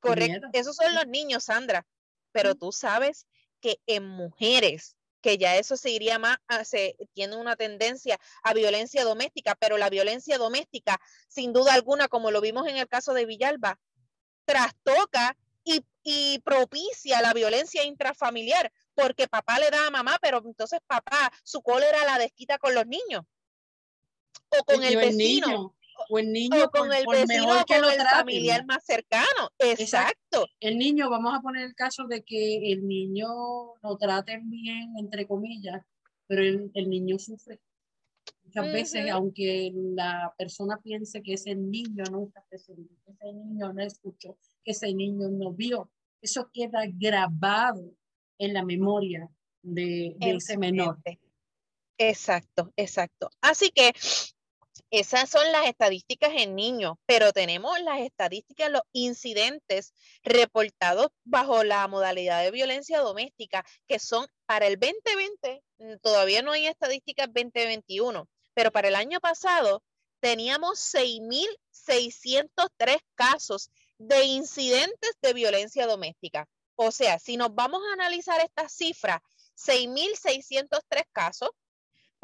Correcto. 0.00 0.48
Esos 0.52 0.76
son 0.76 0.94
los 0.94 1.06
niños, 1.06 1.44
Sandra. 1.44 1.86
Pero 2.32 2.56
tú 2.56 2.72
sabes 2.72 3.26
que 3.60 3.80
en 3.86 4.06
mujeres, 4.06 4.96
que 5.26 5.38
ya 5.38 5.56
eso 5.56 5.76
se 5.76 5.90
iría 5.90 6.20
más, 6.20 6.38
se 6.62 6.96
tiene 7.12 7.34
una 7.34 7.56
tendencia 7.56 8.16
a 8.44 8.54
violencia 8.54 9.02
doméstica, 9.02 9.56
pero 9.56 9.76
la 9.76 9.90
violencia 9.90 10.38
doméstica, 10.38 11.00
sin 11.26 11.52
duda 11.52 11.74
alguna, 11.74 12.06
como 12.06 12.30
lo 12.30 12.40
vimos 12.40 12.68
en 12.68 12.76
el 12.76 12.86
caso 12.86 13.12
de 13.12 13.26
Villalba, 13.26 13.80
trastoca 14.44 15.36
y, 15.64 15.84
y 16.04 16.38
propicia 16.44 17.20
la 17.22 17.32
violencia 17.32 17.82
intrafamiliar, 17.82 18.72
porque 18.94 19.26
papá 19.26 19.58
le 19.58 19.68
da 19.68 19.88
a 19.88 19.90
mamá, 19.90 20.16
pero 20.22 20.40
entonces 20.44 20.78
papá, 20.86 21.32
su 21.42 21.60
cólera 21.60 22.04
la 22.04 22.18
desquita 22.18 22.58
con 22.58 22.76
los 22.76 22.86
niños 22.86 23.24
o 24.60 24.64
con 24.64 24.84
el 24.84 24.96
vecino 24.96 25.75
o 26.08 26.18
el 26.18 26.32
niño 26.32 26.68
con 26.70 26.92
el 26.92 27.04
vecino 27.10 27.64
que 27.66 27.80
con 27.80 27.90
el 27.90 28.00
familiar 28.00 28.64
más 28.66 28.84
cercano. 28.84 29.50
Exacto. 29.58 30.46
El 30.60 30.78
niño, 30.78 31.10
vamos 31.10 31.34
a 31.34 31.40
poner 31.40 31.64
el 31.64 31.74
caso 31.74 32.06
de 32.06 32.22
que 32.22 32.72
el 32.72 32.86
niño 32.86 33.28
lo 33.82 33.96
traten 33.98 34.48
bien, 34.50 34.94
entre 34.98 35.26
comillas, 35.26 35.82
pero 36.26 36.42
el, 36.42 36.70
el 36.74 36.90
niño 36.90 37.18
sufre. 37.18 37.60
Muchas 38.44 38.72
veces, 38.72 39.10
aunque 39.10 39.72
la 39.74 40.32
persona 40.38 40.78
piense 40.82 41.22
que 41.22 41.34
ese 41.34 41.54
niño 41.54 42.04
que 42.48 42.56
ese 42.56 42.74
niño 43.32 43.72
no 43.72 43.82
escuchó, 43.82 44.38
que 44.64 44.70
ese 44.70 44.94
niño 44.94 45.28
no 45.28 45.52
vio, 45.52 45.90
eso 46.22 46.48
queda 46.52 46.84
grabado 46.86 47.92
en 48.38 48.54
la 48.54 48.64
memoria 48.64 49.28
de, 49.62 50.14
de 50.18 50.30
ese 50.30 50.56
menor. 50.56 50.98
Exacto, 51.98 52.72
exacto. 52.76 53.30
Así 53.40 53.70
que 53.70 53.92
esas 54.90 55.30
son 55.30 55.50
las 55.52 55.66
estadísticas 55.66 56.32
en 56.34 56.54
niños, 56.54 56.96
pero 57.06 57.32
tenemos 57.32 57.80
las 57.80 58.00
estadísticas, 58.00 58.70
los 58.70 58.82
incidentes 58.92 59.94
reportados 60.22 61.08
bajo 61.24 61.64
la 61.64 61.86
modalidad 61.88 62.42
de 62.42 62.50
violencia 62.50 63.00
doméstica, 63.00 63.64
que 63.86 63.98
son 63.98 64.26
para 64.46 64.66
el 64.66 64.78
2020, 64.78 65.62
mm, 65.78 65.96
todavía 66.02 66.42
no 66.42 66.52
hay 66.52 66.66
estadísticas 66.66 67.28
2021, 67.32 68.28
pero 68.54 68.72
para 68.72 68.88
el 68.88 68.94
año 68.94 69.20
pasado 69.20 69.82
teníamos 70.20 70.78
6.603 70.78 72.98
casos 73.14 73.70
de 73.98 74.24
incidentes 74.24 75.12
de 75.22 75.32
violencia 75.32 75.86
doméstica. 75.86 76.46
O 76.74 76.90
sea, 76.90 77.18
si 77.18 77.36
nos 77.36 77.54
vamos 77.54 77.82
a 77.88 77.94
analizar 77.94 78.40
estas 78.40 78.72
cifras, 78.72 79.20
6.603 79.56 81.04
casos, 81.12 81.50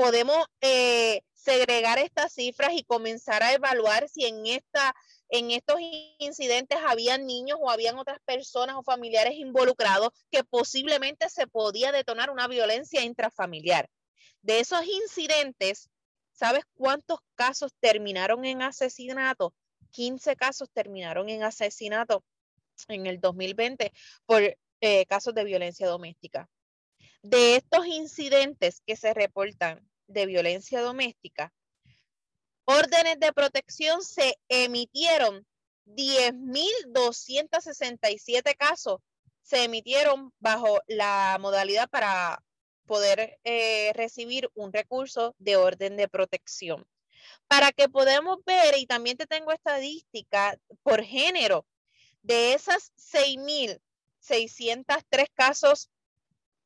podemos 0.03 0.45
eh, 0.61 1.23
segregar 1.33 2.01
estas 2.01 2.33
cifras 2.33 2.73
y 2.73 2.83
comenzar 2.83 3.45
a 3.45 3.53
evaluar 3.53 4.09
si 4.09 4.27
en, 4.27 4.47
esta, 4.47 4.97
en 5.29 5.53
estos 5.53 5.77
incidentes 6.19 6.77
habían 6.85 7.25
niños 7.25 7.57
o 7.61 7.71
habían 7.71 7.97
otras 7.99 8.19
personas 8.25 8.75
o 8.75 8.83
familiares 8.83 9.35
involucrados 9.37 10.11
que 10.29 10.43
posiblemente 10.43 11.29
se 11.29 11.47
podía 11.47 11.93
detonar 11.93 12.31
una 12.31 12.49
violencia 12.49 13.05
intrafamiliar. 13.05 13.89
De 14.41 14.59
esos 14.59 14.85
incidentes, 14.85 15.89
¿sabes 16.33 16.65
cuántos 16.75 17.21
casos 17.37 17.71
terminaron 17.79 18.45
en 18.45 18.63
asesinato? 18.63 19.55
15 19.93 20.35
casos 20.35 20.69
terminaron 20.73 21.29
en 21.29 21.45
asesinato 21.45 22.25
en 22.89 23.07
el 23.07 23.21
2020 23.21 23.93
por 24.27 24.43
eh, 24.81 25.07
casos 25.07 25.33
de 25.33 25.45
violencia 25.45 25.87
doméstica. 25.87 26.51
De 27.23 27.55
estos 27.55 27.87
incidentes 27.87 28.83
que 28.85 28.97
se 28.97 29.15
reportan 29.15 29.92
de 30.13 30.27
violencia 30.27 30.81
doméstica, 30.81 31.53
órdenes 32.65 33.19
de 33.19 33.33
protección 33.33 34.03
se 34.03 34.39
emitieron 34.49 35.45
10.267 35.87 38.57
casos 38.57 39.01
se 39.43 39.65
emitieron 39.65 40.33
bajo 40.39 40.81
la 40.87 41.37
modalidad 41.41 41.91
para 41.91 42.41
poder 42.87 43.41
eh, 43.45 43.93
recibir 43.95 44.49
un 44.55 44.73
recurso 44.73 45.35
de 45.39 45.57
orden 45.57 45.97
de 45.97 46.07
protección. 46.09 46.87
Para 47.49 47.73
que 47.73 47.89
podamos 47.89 48.45
ver, 48.45 48.77
y 48.79 48.87
también 48.87 49.17
te 49.17 49.27
tengo 49.27 49.51
estadística 49.53 50.57
por 50.83 51.03
género, 51.03 51.67
de 52.23 52.55
esas 52.55 52.93
6.603 52.97 55.27
casos 55.35 55.91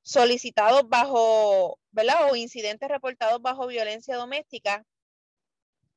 solicitados 0.02 0.86
bajo, 0.88 1.78
¿verdad? 1.96 2.30
O 2.30 2.36
incidentes 2.36 2.90
reportados 2.90 3.40
bajo 3.40 3.66
violencia 3.66 4.16
doméstica, 4.16 4.84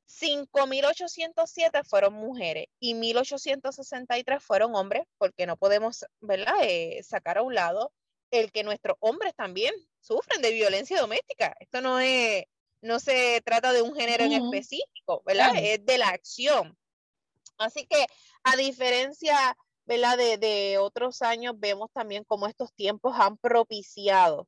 5.807 0.08 1.84
fueron 1.84 2.14
mujeres 2.14 2.68
y 2.80 2.96
1.863 2.96 4.40
fueron 4.40 4.76
hombres, 4.76 5.04
porque 5.18 5.46
no 5.46 5.58
podemos, 5.58 6.06
¿verdad? 6.22 6.56
Eh, 6.64 7.02
sacar 7.04 7.38
a 7.38 7.42
un 7.42 7.54
lado 7.54 7.92
el 8.32 8.50
que 8.52 8.64
nuestros 8.64 8.96
hombres 9.02 9.36
también 9.36 9.74
sufren 10.00 10.42
de 10.42 10.52
violencia 10.52 11.02
doméstica. 11.02 11.54
Esto 11.60 11.82
no 11.82 12.00
es, 12.00 12.46
no 12.82 13.00
se 13.00 13.42
trata 13.44 13.74
de 13.74 13.82
un 13.82 13.94
género 13.94 14.24
en 14.24 14.32
específico, 14.32 15.22
¿verdad? 15.26 15.52
Es 15.58 15.86
de 15.86 15.98
la 15.98 16.08
acción. 16.08 16.78
Así 17.58 17.86
que 17.86 18.08
a 18.46 18.56
diferencia, 18.56 19.36
¿verdad? 19.84 20.18
De, 20.18 20.38
de 20.38 20.78
otros 20.78 21.22
años, 21.22 21.56
vemos 21.58 21.90
también 21.92 22.24
cómo 22.24 22.48
estos 22.48 22.74
tiempos 22.74 23.16
han 23.20 23.38
propiciado 23.38 24.48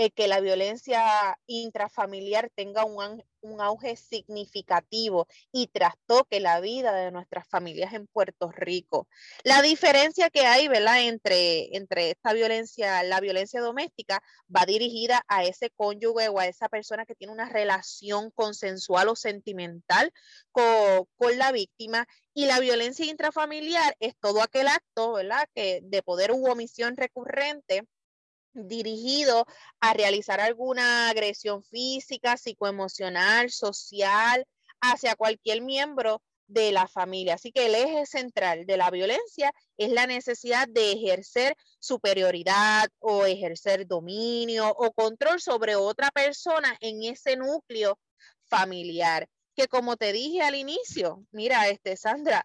eh, 0.00 0.10
que 0.12 0.28
la 0.28 0.40
violencia 0.40 1.38
intrafamiliar 1.44 2.48
tenga 2.54 2.86
un, 2.86 3.22
un, 3.42 3.60
auge 3.60 3.96
significativo 3.96 5.26
y 5.52 5.66
trastoque 5.66 6.40
la 6.40 6.58
vida 6.60 6.94
de 6.94 7.10
nuestras 7.10 7.46
familias 7.46 7.92
en 7.92 8.06
Puerto 8.06 8.50
Rico. 8.50 9.08
La 9.44 9.60
diferencia 9.60 10.30
que 10.30 10.46
hay, 10.46 10.68
¿verdad?, 10.68 11.02
entre, 11.02 11.76
entre 11.76 12.12
esta 12.12 12.32
violencia, 12.32 13.02
la 13.02 13.20
violencia 13.20 13.60
doméstica, 13.60 14.22
va 14.48 14.64
dirigida 14.64 15.22
a 15.28 15.44
ese 15.44 15.68
cónyuge 15.68 16.30
o 16.30 16.38
a 16.38 16.46
esa 16.46 16.70
persona 16.70 17.04
que 17.04 17.14
tiene 17.14 17.34
una 17.34 17.50
relación 17.50 18.30
consensual 18.30 19.08
o 19.08 19.16
sentimental 19.16 20.14
con, 20.50 21.04
con 21.16 21.36
la 21.36 21.52
víctima 21.52 22.06
y 22.32 22.46
la 22.46 22.58
violencia 22.58 23.04
intrafamiliar 23.04 23.96
es 24.00 24.14
todo 24.18 24.40
aquel 24.40 24.68
acto, 24.68 25.12
¿verdad?, 25.12 25.46
que 25.54 25.80
de 25.82 26.02
poder 26.02 26.32
u 26.32 26.46
omisión 26.50 26.96
recurrente 26.96 27.86
dirigido 28.52 29.46
a 29.80 29.94
realizar 29.94 30.40
alguna 30.40 31.08
agresión 31.08 31.62
física, 31.62 32.36
psicoemocional, 32.36 33.50
social, 33.50 34.46
hacia 34.80 35.14
cualquier 35.14 35.62
miembro 35.62 36.22
de 36.50 36.72
la 36.72 36.88
familia. 36.88 37.34
Así 37.34 37.52
que 37.52 37.66
el 37.66 37.74
eje 37.74 38.06
central 38.06 38.66
de 38.66 38.76
la 38.76 38.90
violencia 38.90 39.52
es 39.76 39.92
la 39.92 40.06
necesidad 40.06 40.66
de 40.68 40.92
ejercer 40.92 41.56
superioridad 41.78 42.88
o 42.98 43.24
ejercer 43.24 43.86
dominio 43.86 44.68
o 44.68 44.92
control 44.92 45.40
sobre 45.40 45.76
otra 45.76 46.10
persona 46.10 46.76
en 46.80 47.04
ese 47.04 47.36
núcleo 47.36 47.98
familiar. 48.48 49.28
Que 49.54 49.68
como 49.68 49.96
te 49.96 50.12
dije 50.12 50.42
al 50.42 50.56
inicio, 50.56 51.24
mira, 51.30 51.68
este 51.68 51.96
Sandra, 51.96 52.44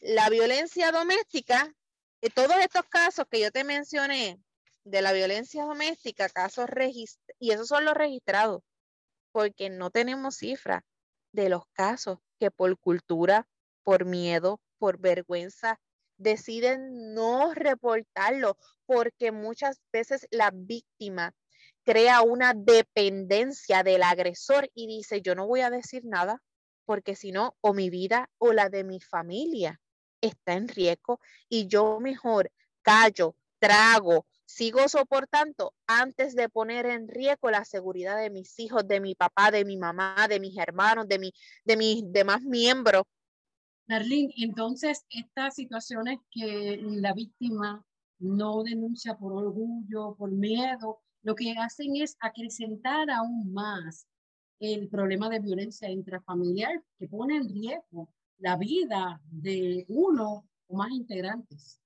la 0.00 0.28
violencia 0.30 0.92
doméstica, 0.92 1.74
eh, 2.20 2.30
todos 2.30 2.56
estos 2.60 2.84
casos 2.88 3.24
que 3.28 3.40
yo 3.40 3.50
te 3.50 3.64
mencioné, 3.64 4.38
de 4.84 5.02
la 5.02 5.12
violencia 5.12 5.64
doméstica, 5.64 6.28
casos 6.28 6.68
registrados, 6.68 7.36
y 7.38 7.52
esos 7.52 7.68
son 7.68 7.84
los 7.84 7.94
registrados, 7.94 8.62
porque 9.32 9.70
no 9.70 9.90
tenemos 9.90 10.36
cifras 10.36 10.82
de 11.32 11.48
los 11.48 11.64
casos 11.72 12.18
que 12.38 12.50
por 12.50 12.78
cultura, 12.78 13.46
por 13.82 14.04
miedo, 14.04 14.60
por 14.78 14.98
vergüenza, 14.98 15.78
deciden 16.16 17.14
no 17.14 17.54
reportarlo, 17.54 18.56
porque 18.86 19.32
muchas 19.32 19.80
veces 19.92 20.26
la 20.30 20.50
víctima 20.52 21.34
crea 21.84 22.22
una 22.22 22.52
dependencia 22.54 23.82
del 23.82 24.02
agresor 24.02 24.70
y 24.74 24.86
dice, 24.86 25.22
yo 25.22 25.34
no 25.34 25.46
voy 25.46 25.60
a 25.60 25.70
decir 25.70 26.04
nada, 26.04 26.42
porque 26.84 27.14
si 27.14 27.32
no, 27.32 27.56
o 27.60 27.72
mi 27.72 27.90
vida 27.90 28.28
o 28.38 28.52
la 28.52 28.68
de 28.68 28.84
mi 28.84 29.00
familia 29.00 29.80
está 30.20 30.54
en 30.54 30.68
riesgo 30.68 31.20
y 31.48 31.66
yo 31.66 32.00
mejor 32.00 32.50
callo, 32.82 33.36
trago, 33.58 34.26
sigo 34.50 34.88
soportando 34.88 35.74
antes 35.86 36.34
de 36.34 36.48
poner 36.48 36.86
en 36.86 37.08
riesgo 37.08 37.50
la 37.50 37.64
seguridad 37.64 38.18
de 38.18 38.30
mis 38.30 38.58
hijos, 38.58 38.86
de 38.86 39.00
mi 39.00 39.14
papá, 39.14 39.50
de 39.50 39.64
mi 39.64 39.76
mamá, 39.76 40.26
de 40.28 40.40
mis 40.40 40.56
hermanos, 40.58 41.06
de, 41.08 41.18
mi, 41.18 41.32
de 41.64 41.76
mis 41.76 42.12
demás 42.12 42.42
miembros. 42.42 43.04
Darlene, 43.86 44.32
entonces 44.36 45.04
estas 45.08 45.54
situaciones 45.54 46.18
que 46.30 46.78
la 46.82 47.12
víctima 47.12 47.84
no 48.18 48.62
denuncia 48.62 49.16
por 49.16 49.32
orgullo, 49.32 50.14
por 50.16 50.30
miedo, 50.30 51.00
lo 51.22 51.34
que 51.34 51.54
hacen 51.58 51.96
es 51.96 52.16
acrecentar 52.20 53.10
aún 53.10 53.52
más 53.52 54.06
el 54.58 54.88
problema 54.88 55.28
de 55.28 55.40
violencia 55.40 55.90
intrafamiliar 55.90 56.82
que 56.98 57.08
pone 57.08 57.36
en 57.36 57.48
riesgo 57.48 58.12
la 58.38 58.56
vida 58.56 59.20
de 59.30 59.86
uno 59.88 60.46
o 60.66 60.76
más 60.76 60.90
integrantes. 60.90 61.79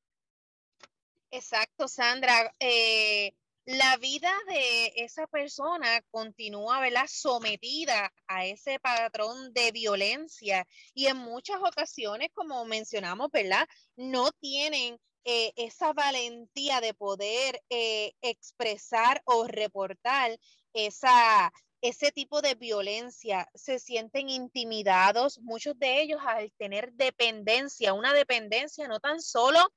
Exacto, 1.34 1.88
Sandra. 1.88 2.54
Eh, 2.60 3.34
la 3.64 3.96
vida 3.96 4.32
de 4.46 4.92
esa 4.94 5.26
persona 5.26 6.00
continúa 6.12 6.78
¿verdad? 6.78 7.06
sometida 7.08 8.12
a 8.28 8.46
ese 8.46 8.78
patrón 8.78 9.52
de 9.52 9.72
violencia 9.72 10.64
y 10.94 11.06
en 11.06 11.16
muchas 11.16 11.56
ocasiones, 11.60 12.28
como 12.34 12.64
mencionamos, 12.66 13.32
¿verdad? 13.32 13.66
no 13.96 14.30
tienen 14.30 15.00
eh, 15.24 15.52
esa 15.56 15.92
valentía 15.92 16.80
de 16.80 16.94
poder 16.94 17.60
eh, 17.68 18.12
expresar 18.22 19.20
o 19.24 19.48
reportar 19.48 20.38
esa, 20.72 21.52
ese 21.80 22.12
tipo 22.12 22.42
de 22.42 22.54
violencia, 22.54 23.50
se 23.54 23.80
sienten 23.80 24.28
intimidados, 24.28 25.40
muchos 25.40 25.76
de 25.80 26.00
ellos 26.00 26.20
al 26.24 26.52
tener 26.58 26.92
dependencia, 26.92 27.92
una 27.92 28.14
dependencia 28.14 28.86
no 28.86 29.00
tan 29.00 29.20
solo 29.20 29.68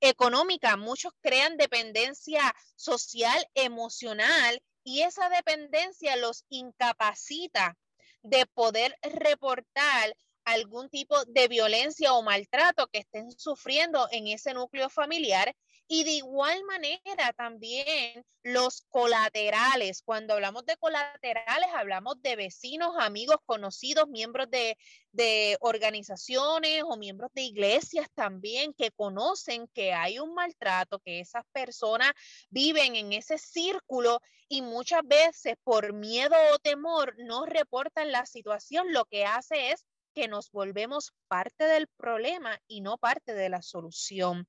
económica, 0.00 0.76
muchos 0.76 1.12
crean 1.20 1.56
dependencia 1.56 2.54
social, 2.76 3.46
emocional, 3.54 4.62
y 4.84 5.02
esa 5.02 5.28
dependencia 5.30 6.16
los 6.16 6.44
incapacita 6.50 7.76
de 8.22 8.46
poder 8.46 8.96
reportar 9.02 10.14
algún 10.44 10.90
tipo 10.90 11.24
de 11.24 11.48
violencia 11.48 12.12
o 12.12 12.22
maltrato 12.22 12.86
que 12.88 12.98
estén 12.98 13.30
sufriendo 13.32 14.08
en 14.12 14.28
ese 14.28 14.52
núcleo 14.52 14.90
familiar 14.90 15.54
y 15.86 16.04
de 16.04 16.12
igual 16.12 16.64
manera 16.64 17.32
también 17.36 18.24
los 18.42 18.82
colaterales. 18.88 20.02
Cuando 20.02 20.34
hablamos 20.34 20.64
de 20.66 20.76
colaterales, 20.76 21.68
hablamos 21.74 22.20
de 22.22 22.36
vecinos, 22.36 22.94
amigos, 22.98 23.36
conocidos, 23.46 24.08
miembros 24.08 24.50
de, 24.50 24.76
de 25.12 25.56
organizaciones 25.60 26.82
o 26.84 26.96
miembros 26.96 27.30
de 27.34 27.42
iglesias 27.42 28.08
también 28.14 28.74
que 28.74 28.90
conocen 28.90 29.68
que 29.74 29.92
hay 29.92 30.18
un 30.18 30.34
maltrato, 30.34 31.00
que 31.00 31.20
esas 31.20 31.44
personas 31.52 32.12
viven 32.50 32.96
en 32.96 33.12
ese 33.12 33.38
círculo 33.38 34.20
y 34.48 34.62
muchas 34.62 35.02
veces 35.04 35.56
por 35.64 35.92
miedo 35.92 36.36
o 36.52 36.58
temor 36.58 37.14
no 37.18 37.46
reportan 37.46 38.12
la 38.12 38.26
situación. 38.26 38.92
Lo 38.92 39.04
que 39.06 39.24
hace 39.24 39.72
es 39.72 39.84
que 40.14 40.28
nos 40.28 40.50
volvemos 40.50 41.12
parte 41.28 41.64
del 41.64 41.88
problema 41.88 42.58
y 42.68 42.80
no 42.80 42.98
parte 42.98 43.34
de 43.34 43.48
la 43.48 43.62
solución. 43.62 44.46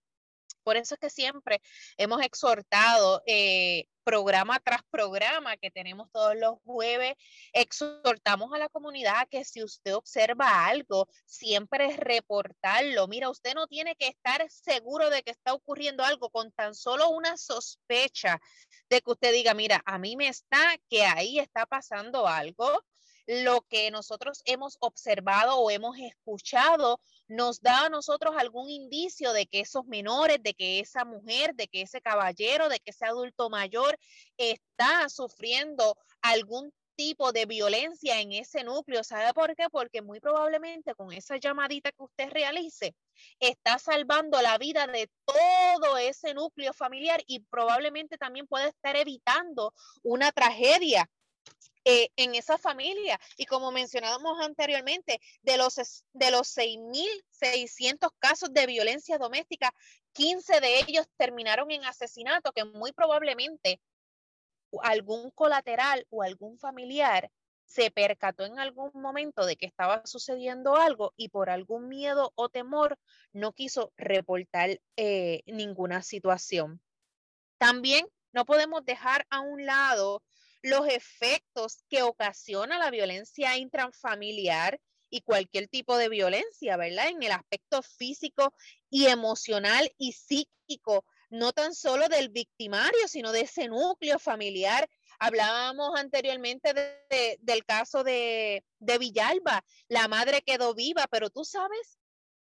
Por 0.65 0.77
eso 0.77 0.95
es 0.95 0.99
que 0.99 1.11
siempre 1.11 1.61
hemos 1.95 2.23
exhortado 2.23 3.21
eh, 3.27 3.85
programa 4.03 4.59
tras 4.59 4.81
programa 4.89 5.57
que 5.57 5.69
tenemos 5.69 6.09
todos 6.11 6.35
los 6.35 6.55
jueves, 6.65 7.13
exhortamos 7.53 8.51
a 8.51 8.57
la 8.57 8.67
comunidad 8.69 9.27
que 9.29 9.45
si 9.45 9.63
usted 9.63 9.95
observa 9.95 10.65
algo, 10.65 11.07
siempre 11.25 11.85
es 11.85 11.97
reportarlo. 11.97 13.07
Mira, 13.07 13.29
usted 13.29 13.53
no 13.53 13.67
tiene 13.67 13.95
que 13.95 14.07
estar 14.07 14.43
seguro 14.49 15.11
de 15.11 15.21
que 15.21 15.31
está 15.31 15.53
ocurriendo 15.53 16.03
algo 16.03 16.31
con 16.31 16.51
tan 16.51 16.73
solo 16.73 17.09
una 17.09 17.37
sospecha 17.37 18.41
de 18.89 19.01
que 19.01 19.11
usted 19.11 19.33
diga, 19.33 19.53
mira, 19.53 19.83
a 19.85 19.99
mí 19.99 20.15
me 20.15 20.29
está 20.29 20.77
que 20.89 21.03
ahí 21.03 21.37
está 21.37 21.67
pasando 21.67 22.27
algo 22.27 22.83
lo 23.27 23.61
que 23.61 23.89
nosotros 23.91 24.41
hemos 24.45 24.77
observado 24.79 25.57
o 25.57 25.71
hemos 25.71 25.97
escuchado 25.97 26.99
nos 27.27 27.61
da 27.61 27.85
a 27.85 27.89
nosotros 27.89 28.35
algún 28.37 28.69
indicio 28.69 29.33
de 29.33 29.47
que 29.47 29.61
esos 29.61 29.85
menores, 29.85 30.41
de 30.41 30.53
que 30.53 30.79
esa 30.79 31.05
mujer, 31.05 31.55
de 31.55 31.67
que 31.67 31.81
ese 31.81 32.01
caballero, 32.01 32.69
de 32.69 32.79
que 32.79 32.91
ese 32.91 33.05
adulto 33.05 33.49
mayor 33.49 33.97
está 34.37 35.09
sufriendo 35.09 35.97
algún 36.21 36.71
tipo 36.95 37.31
de 37.31 37.45
violencia 37.45 38.21
en 38.21 38.31
ese 38.31 38.63
núcleo. 38.63 39.03
¿Sabe 39.03 39.33
por 39.33 39.55
qué? 39.55 39.69
Porque 39.69 40.01
muy 40.01 40.19
probablemente 40.19 40.95
con 40.95 41.11
esa 41.11 41.37
llamadita 41.37 41.91
que 41.91 42.03
usted 42.03 42.29
realice, 42.31 42.95
está 43.39 43.77
salvando 43.79 44.41
la 44.41 44.57
vida 44.57 44.87
de 44.87 45.09
todo 45.25 45.97
ese 45.97 46.33
núcleo 46.33 46.73
familiar 46.73 47.21
y 47.27 47.39
probablemente 47.39 48.17
también 48.17 48.47
puede 48.47 48.69
estar 48.69 48.95
evitando 48.95 49.73
una 50.03 50.31
tragedia 50.31 51.09
eh, 51.87 52.09
en 52.15 52.33
esa 52.33 52.57
familia. 52.57 53.19
Y 53.37 53.45
como 53.45 53.71
mencionábamos 53.71 54.39
anteriormente, 54.41 55.19
de 55.43 55.57
los, 55.57 55.75
de 56.13 56.31
los 56.31 56.57
6.600 56.57 58.09
casos 58.17 58.51
de 58.51 58.65
violencia 58.65 59.19
doméstica, 59.19 59.71
15 60.13 60.61
de 60.61 60.79
ellos 60.79 61.05
terminaron 61.17 61.69
en 61.69 61.85
asesinato, 61.85 62.51
que 62.53 62.65
muy 62.65 62.91
probablemente 62.91 63.79
algún 64.81 65.29
colateral 65.31 66.07
o 66.09 66.23
algún 66.23 66.57
familiar 66.57 67.29
se 67.65 67.91
percató 67.91 68.45
en 68.45 68.59
algún 68.59 68.91
momento 68.93 69.45
de 69.45 69.55
que 69.55 69.65
estaba 69.65 70.05
sucediendo 70.05 70.75
algo 70.75 71.13
y 71.17 71.29
por 71.29 71.49
algún 71.49 71.87
miedo 71.87 72.31
o 72.35 72.49
temor 72.49 72.97
no 73.33 73.53
quiso 73.53 73.91
reportar 73.97 74.79
eh, 74.97 75.41
ninguna 75.45 76.01
situación. 76.01 76.81
También 77.57 78.07
no 78.33 78.45
podemos 78.45 78.83
dejar 78.85 79.25
a 79.29 79.41
un 79.41 79.65
lado 79.65 80.23
los 80.65 80.87
efectos 80.87 81.83
que 81.89 82.01
ocasiona 82.01 82.79
la 82.79 82.89
violencia 82.89 83.55
intrafamiliar 83.55 84.81
y 85.11 85.21
cualquier 85.21 85.67
tipo 85.67 85.95
de 85.95 86.09
violencia, 86.09 86.75
¿verdad? 86.75 87.09
En 87.09 87.21
el 87.21 87.31
aspecto 87.33 87.83
físico 87.83 88.51
y 88.89 89.05
emocional 89.05 89.91
y 89.99 90.13
psíquico, 90.13 91.05
no 91.29 91.53
tan 91.53 91.75
solo 91.75 92.07
del 92.07 92.29
victimario, 92.29 93.07
sino 93.07 93.31
de 93.31 93.41
ese 93.41 93.67
núcleo 93.67 94.17
familiar. 94.17 94.89
Hablábamos 95.19 95.99
anteriormente 95.99 96.73
del 97.39 97.65
caso 97.65 98.03
de, 98.03 98.65
de 98.79 98.97
Villalba, 98.97 99.63
la 99.87 100.07
madre 100.07 100.41
quedó 100.41 100.73
viva, 100.73 101.05
pero 101.11 101.29
tú 101.29 101.45
sabes 101.45 101.99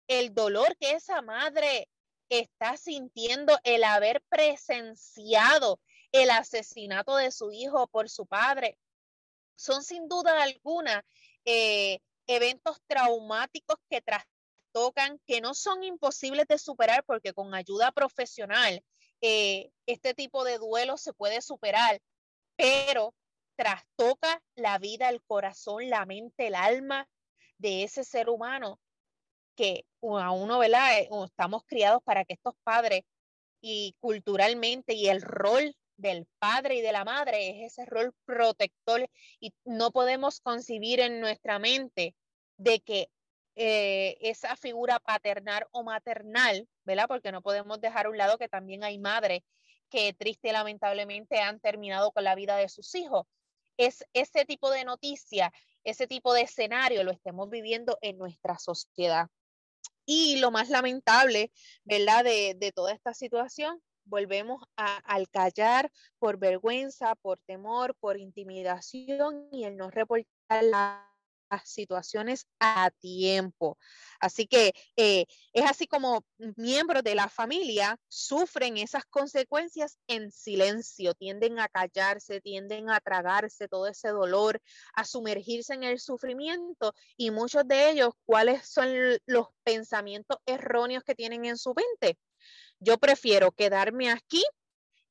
el 0.09 0.33
dolor 0.33 0.79
que 0.81 0.93
esa 0.93 1.21
madre 1.21 1.91
está 2.31 2.79
sintiendo 2.79 3.59
el 3.65 3.85
haber 3.85 4.23
presenciado 4.31 5.79
el 6.15 6.31
asesinato 6.31 7.17
de 7.17 7.33
su 7.33 7.51
hijo 7.51 7.89
por 7.89 8.09
su 8.09 8.25
padre. 8.25 8.79
Son 9.57 9.83
sin 9.83 10.09
duda 10.09 10.45
alguna 10.45 11.05
eh, 11.45 11.99
eventos 12.29 12.81
traumáticos 12.87 13.79
que 13.91 14.01
trastocan, 14.01 15.21
que 15.27 15.41
no 15.41 15.55
son 15.55 15.83
imposibles 15.83 16.47
de 16.47 16.59
superar 16.59 17.03
porque 17.05 17.33
con 17.33 17.53
ayuda 17.53 17.91
profesional 17.91 18.81
eh, 19.23 19.73
este 19.87 20.15
tipo 20.15 20.45
de 20.45 20.59
duelo 20.59 20.97
se 20.99 21.13
puede 21.13 21.43
superar, 21.43 22.01
pero 22.55 23.13
trastoca 23.57 24.41
la 24.55 24.79
vida, 24.79 25.09
el 25.09 25.21
corazón, 25.21 25.91
la 25.91 26.07
mente, 26.07 26.47
el 26.47 26.55
alma 26.55 27.09
de 27.59 27.83
ese 27.83 28.05
ser 28.05 28.29
humano 28.29 28.79
que 29.57 29.85
a 30.01 30.31
uno, 30.31 30.61
¿verdad? 30.61 31.01
Eh, 31.01 31.09
estamos 31.25 31.65
criados 31.67 32.05
para 32.05 32.25
que 32.25 32.35
estos 32.35 32.55
padres 32.63 33.03
y 33.61 33.97
culturalmente 33.99 34.95
y 34.95 35.09
el 35.09 35.21
rol 35.21 35.75
del 35.97 36.27
padre 36.39 36.77
y 36.77 36.81
de 36.81 36.93
la 36.93 37.05
madre 37.05 37.51
es 37.51 37.73
ese 37.73 37.87
rol 37.87 38.15
protector 38.25 39.09
y 39.41 39.55
no 39.65 39.91
podemos 39.91 40.41
concebir 40.41 41.01
en 41.01 41.21
nuestra 41.21 41.59
mente 41.59 42.15
de 42.57 42.81
que 42.81 43.09
eh, 43.57 44.17
esa 44.21 44.57
figura 44.57 44.99
paternal 44.99 45.67
o 45.71 45.85
maternal, 45.85 46.69
¿verdad? 46.85 47.07
Porque 47.07 47.31
no 47.31 47.43
podemos 47.43 47.81
dejar 47.81 48.07
a 48.07 48.11
un 48.11 48.19
lado 48.19 48.39
que 48.39 48.49
también 48.49 48.83
hay 48.83 48.99
madres 48.99 49.43
que 49.91 50.13
triste 50.13 50.49
y 50.49 50.53
lamentablemente 50.53 51.41
han 51.41 51.61
terminado 51.61 52.11
con 52.11 52.25
la 52.25 52.35
vida 52.35 52.57
de 52.57 52.69
sus 52.69 52.95
hijos. 52.97 53.27
Es 53.77 54.05
ese 54.13 54.45
tipo 54.45 54.71
de 54.71 54.85
noticia, 54.85 55.53
ese 55.85 56.07
tipo 56.07 56.33
de 56.33 56.43
escenario 56.43 57.05
lo 57.05 57.13
estemos 57.13 57.49
viviendo 57.49 57.99
en 58.01 58.19
nuestra 58.19 58.59
sociedad. 58.59 59.29
Y 60.07 60.39
lo 60.39 60.51
más 60.51 60.69
lamentable, 60.69 61.53
¿verdad? 61.85 62.25
De, 62.25 62.55
de 62.57 62.73
toda 62.73 62.93
esta 62.93 63.15
situación 63.15 63.81
volvemos 64.05 64.63
a, 64.77 64.97
al 64.99 65.29
callar 65.29 65.91
por 66.19 66.39
vergüenza, 66.39 67.15
por 67.17 67.39
temor, 67.41 67.95
por 68.01 68.19
intimidación 68.19 69.49
y 69.53 69.65
el 69.65 69.77
no 69.77 69.91
reportar 69.91 70.65
las 70.65 71.15
situaciones 71.65 72.47
a 72.59 72.91
tiempo. 72.99 73.79
Así 74.21 74.47
que 74.47 74.73
eh, 74.97 75.27
es 75.53 75.65
así 75.71 75.87
como 75.87 76.25
miembros 76.57 77.03
de 77.05 77.15
la 77.15 77.29
familia 77.29 77.99
sufren 78.09 78.77
esas 78.77 79.05
consecuencias 79.05 79.99
en 80.09 80.33
silencio, 80.33 81.15
tienden 81.15 81.61
a 81.61 81.69
callarse, 81.69 82.41
tienden 82.41 82.91
a 82.91 83.01
tragarse 83.01 83.69
todo 83.69 83.87
ese 83.87 84.09
dolor, 84.09 84.61
a 84.95 85.05
sumergirse 85.05 85.75
en 85.75 85.85
el 85.85 86.01
sufrimiento 86.01 86.95
y 87.17 87.31
muchos 87.31 87.67
de 87.69 87.91
ellos, 87.91 88.15
¿cuáles 88.25 88.67
son 88.67 88.89
los 89.27 89.49
pensamientos 89.63 90.39
erróneos 90.47 91.05
que 91.05 91.15
tienen 91.15 91.45
en 91.45 91.57
su 91.57 91.75
mente? 91.75 92.19
Yo 92.85 92.99
prefiero 92.99 93.51
quedarme 93.51 94.11
aquí 94.11 94.45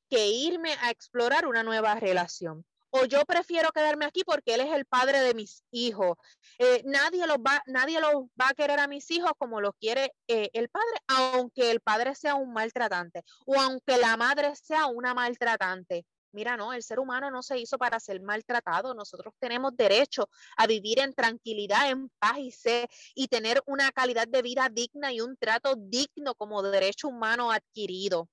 que 0.08 0.28
irme 0.28 0.74
a 0.82 0.90
explorar 0.90 1.46
una 1.46 1.64
nueva 1.64 1.96
relación. 1.96 2.64
O 2.90 3.06
yo 3.06 3.24
prefiero 3.24 3.72
quedarme 3.72 4.04
aquí 4.04 4.22
porque 4.22 4.54
él 4.54 4.60
es 4.60 4.72
el 4.72 4.84
padre 4.84 5.18
de 5.18 5.34
mis 5.34 5.64
hijos. 5.72 6.16
Eh, 6.60 6.82
nadie, 6.84 7.26
los 7.26 7.38
va, 7.38 7.60
nadie 7.66 8.00
los 8.00 8.26
va 8.40 8.50
a 8.50 8.54
querer 8.54 8.78
a 8.78 8.86
mis 8.86 9.10
hijos 9.10 9.32
como 9.36 9.60
los 9.60 9.72
quiere 9.80 10.12
eh, 10.28 10.48
el 10.52 10.68
padre, 10.68 10.98
aunque 11.08 11.72
el 11.72 11.80
padre 11.80 12.14
sea 12.14 12.36
un 12.36 12.52
maltratante 12.52 13.24
o 13.46 13.60
aunque 13.60 13.96
la 13.98 14.16
madre 14.16 14.54
sea 14.54 14.86
una 14.86 15.12
maltratante. 15.12 16.06
Mira, 16.34 16.56
no, 16.56 16.72
el 16.72 16.82
ser 16.82 16.98
humano 16.98 17.30
no 17.30 17.44
se 17.44 17.58
hizo 17.58 17.78
para 17.78 18.00
ser 18.00 18.20
maltratado. 18.20 18.92
Nosotros 18.92 19.32
tenemos 19.38 19.76
derecho 19.76 20.28
a 20.56 20.66
vivir 20.66 20.98
en 20.98 21.14
tranquilidad, 21.14 21.88
en 21.90 22.08
paz 22.18 22.38
y 22.38 22.50
ser 22.50 22.88
y 23.14 23.28
tener 23.28 23.62
una 23.66 23.92
calidad 23.92 24.26
de 24.26 24.42
vida 24.42 24.68
digna 24.70 25.12
y 25.12 25.20
un 25.20 25.36
trato 25.36 25.76
digno 25.76 26.34
como 26.34 26.60
derecho 26.62 27.06
humano 27.06 27.52
adquirido. 27.52 28.28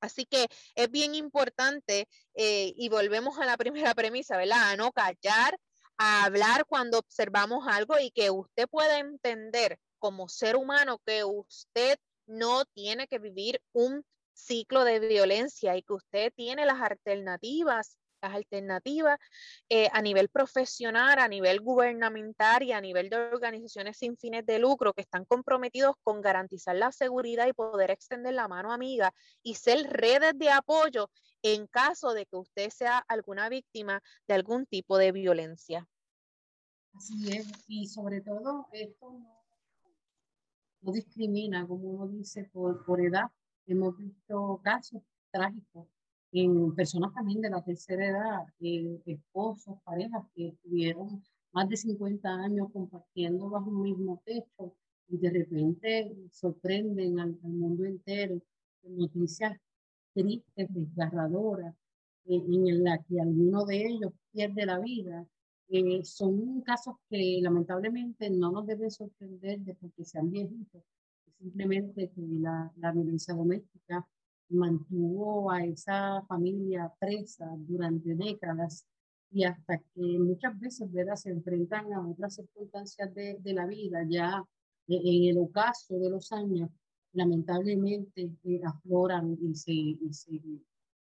Así 0.00 0.24
que 0.24 0.48
es 0.74 0.90
bien 0.90 1.14
importante 1.14 2.08
eh, 2.34 2.72
y 2.76 2.88
volvemos 2.88 3.38
a 3.38 3.44
la 3.44 3.58
primera 3.92 3.94
premisa, 3.94 4.38
¿verdad? 4.38 4.70
A 4.70 4.76
no 4.76 4.90
callar, 4.90 5.58
a 5.98 6.24
hablar 6.24 6.64
cuando 6.66 6.98
observamos 6.98 7.66
algo 7.68 7.98
y 7.98 8.10
que 8.10 8.30
usted 8.30 8.66
pueda 8.68 8.98
entender 8.98 9.78
como 9.98 10.30
ser 10.30 10.56
humano 10.56 10.98
que 11.04 11.24
usted 11.24 11.98
no 12.26 12.64
tiene 12.64 13.06
que 13.06 13.18
vivir 13.18 13.60
un 13.72 14.02
ciclo 14.34 14.84
de 14.84 15.00
violencia 15.00 15.76
y 15.76 15.82
que 15.82 15.94
usted 15.94 16.32
tiene 16.34 16.66
las 16.66 16.80
alternativas, 16.80 17.96
las 18.20 18.34
alternativas 18.34 19.18
eh, 19.68 19.88
a 19.92 20.02
nivel 20.02 20.28
profesional, 20.28 21.18
a 21.18 21.28
nivel 21.28 21.60
gubernamental 21.60 22.62
y 22.62 22.72
a 22.72 22.80
nivel 22.80 23.10
de 23.10 23.16
organizaciones 23.16 23.98
sin 23.98 24.16
fines 24.16 24.44
de 24.46 24.58
lucro 24.58 24.92
que 24.92 25.02
están 25.02 25.24
comprometidos 25.24 25.94
con 26.02 26.20
garantizar 26.20 26.76
la 26.76 26.92
seguridad 26.92 27.46
y 27.46 27.52
poder 27.52 27.90
extender 27.90 28.34
la 28.34 28.48
mano 28.48 28.72
amiga 28.72 29.12
y 29.42 29.54
ser 29.54 29.84
redes 29.90 30.32
de 30.36 30.50
apoyo 30.50 31.10
en 31.42 31.66
caso 31.66 32.14
de 32.14 32.26
que 32.26 32.36
usted 32.36 32.70
sea 32.70 32.98
alguna 33.06 33.48
víctima 33.48 34.02
de 34.26 34.34
algún 34.34 34.66
tipo 34.66 34.96
de 34.96 35.12
violencia. 35.12 35.86
Así 36.94 37.28
es, 37.36 37.46
y 37.66 37.86
sobre 37.86 38.20
todo 38.20 38.68
esto 38.72 39.18
no, 40.80 40.92
discrimina, 40.92 41.66
como 41.66 41.90
uno 41.90 42.06
dice, 42.06 42.44
por, 42.52 42.84
por 42.84 43.00
edad, 43.00 43.30
Hemos 43.66 43.96
visto 43.96 44.60
casos 44.62 45.02
trágicos 45.30 45.86
en 46.32 46.74
personas 46.74 47.14
también 47.14 47.40
de 47.40 47.50
la 47.50 47.62
tercera 47.62 48.06
edad, 48.06 48.46
esposos, 49.06 49.78
parejas 49.84 50.24
que 50.34 50.48
estuvieron 50.48 51.22
más 51.52 51.68
de 51.68 51.76
50 51.76 52.28
años 52.28 52.68
compartiendo 52.72 53.48
bajo 53.48 53.70
un 53.70 53.82
mismo 53.82 54.20
techo 54.24 54.74
y 55.08 55.18
de 55.18 55.30
repente 55.30 56.16
sorprenden 56.32 57.20
al, 57.20 57.38
mundo 57.42 57.84
entero 57.84 58.40
con 58.82 58.96
noticias 58.96 59.56
tristes, 60.12 60.68
desgarradoras, 60.70 61.74
eh, 62.26 62.36
en 62.36 62.84
la 62.84 62.98
que 63.04 63.20
alguno 63.20 63.64
de 63.64 63.86
ellos 63.86 64.12
pierde 64.32 64.66
la 64.66 64.78
vida. 64.80 65.26
Eh, 65.68 66.04
son 66.04 66.60
casos 66.62 66.96
que 67.08 67.38
lamentablemente 67.40 68.28
no 68.30 68.50
nos 68.52 68.66
deben 68.66 68.90
sorprender 68.90 69.60
de 69.60 69.74
porque 69.74 70.04
sean 70.04 70.30
viejitos, 70.30 70.82
simplemente 71.44 72.10
que 72.10 72.22
la, 72.40 72.72
la 72.76 72.90
violencia 72.92 73.34
doméstica 73.34 74.06
mantuvo 74.48 75.50
a 75.50 75.62
esa 75.64 76.22
familia 76.22 76.90
presa 76.98 77.46
durante 77.58 78.14
décadas 78.14 78.86
y 79.30 79.44
hasta 79.44 79.78
que 79.78 80.18
muchas 80.18 80.58
veces 80.58 80.90
¿verdad? 80.90 81.16
se 81.16 81.30
enfrentan 81.30 81.92
a 81.92 82.08
otras 82.08 82.36
circunstancias 82.36 83.14
de, 83.14 83.36
de 83.40 83.52
la 83.52 83.66
vida, 83.66 84.06
ya 84.08 84.42
en 84.86 85.24
el 85.30 85.38
ocaso 85.38 85.98
de 85.98 86.10
los 86.10 86.32
años, 86.32 86.70
lamentablemente 87.12 88.30
eh, 88.44 88.60
afloran 88.64 89.36
y 89.40 89.54
se, 89.54 89.72
y 89.72 90.12
se 90.12 90.40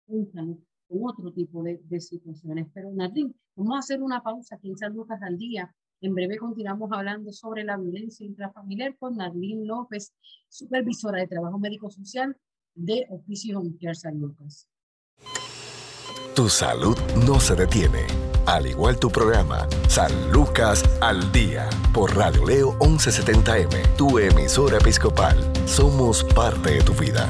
juntan 0.08 0.58
con 0.88 1.06
otro 1.06 1.32
tipo 1.34 1.62
de, 1.62 1.82
de 1.84 2.00
situaciones. 2.00 2.68
Pero 2.74 2.92
Nadine, 2.92 3.34
vamos 3.56 3.76
a 3.76 3.80
hacer 3.80 4.02
una 4.02 4.24
pausa 4.24 4.56
aquí 4.56 4.70
en 4.70 4.78
San 4.78 4.94
Lucas 4.94 5.22
al 5.22 5.38
día. 5.38 5.74
En 6.02 6.16
breve 6.16 6.38
continuamos 6.38 6.90
hablando 6.92 7.32
sobre 7.32 7.64
la 7.64 7.78
violencia 7.78 8.26
intrafamiliar 8.26 8.98
con 8.98 9.18
Nadine 9.18 9.66
López, 9.66 10.14
supervisora 10.50 11.20
de 11.20 11.28
trabajo 11.28 11.60
médico 11.60 11.92
social 11.92 12.36
de 12.74 13.06
Oficio 13.10 13.60
Home 13.60 13.76
San 13.94 14.20
Lucas. 14.20 14.68
Tu 16.36 16.50
salud 16.50 16.98
no 17.28 17.40
se 17.40 17.56
detiene. 17.56 18.08
Al 18.48 18.66
igual 18.66 19.00
tu 19.00 19.12
programa, 19.12 19.68
San 19.88 20.12
Lucas 20.32 20.84
al 21.02 21.32
Día, 21.32 21.70
por 21.94 22.16
Radio 22.16 22.48
Leo 22.48 22.72
1170M, 22.80 23.96
tu 23.96 24.18
emisora 24.18 24.78
episcopal. 24.78 25.38
Somos 25.68 26.24
parte 26.34 26.72
de 26.72 26.82
tu 26.82 26.94
vida. 26.94 27.30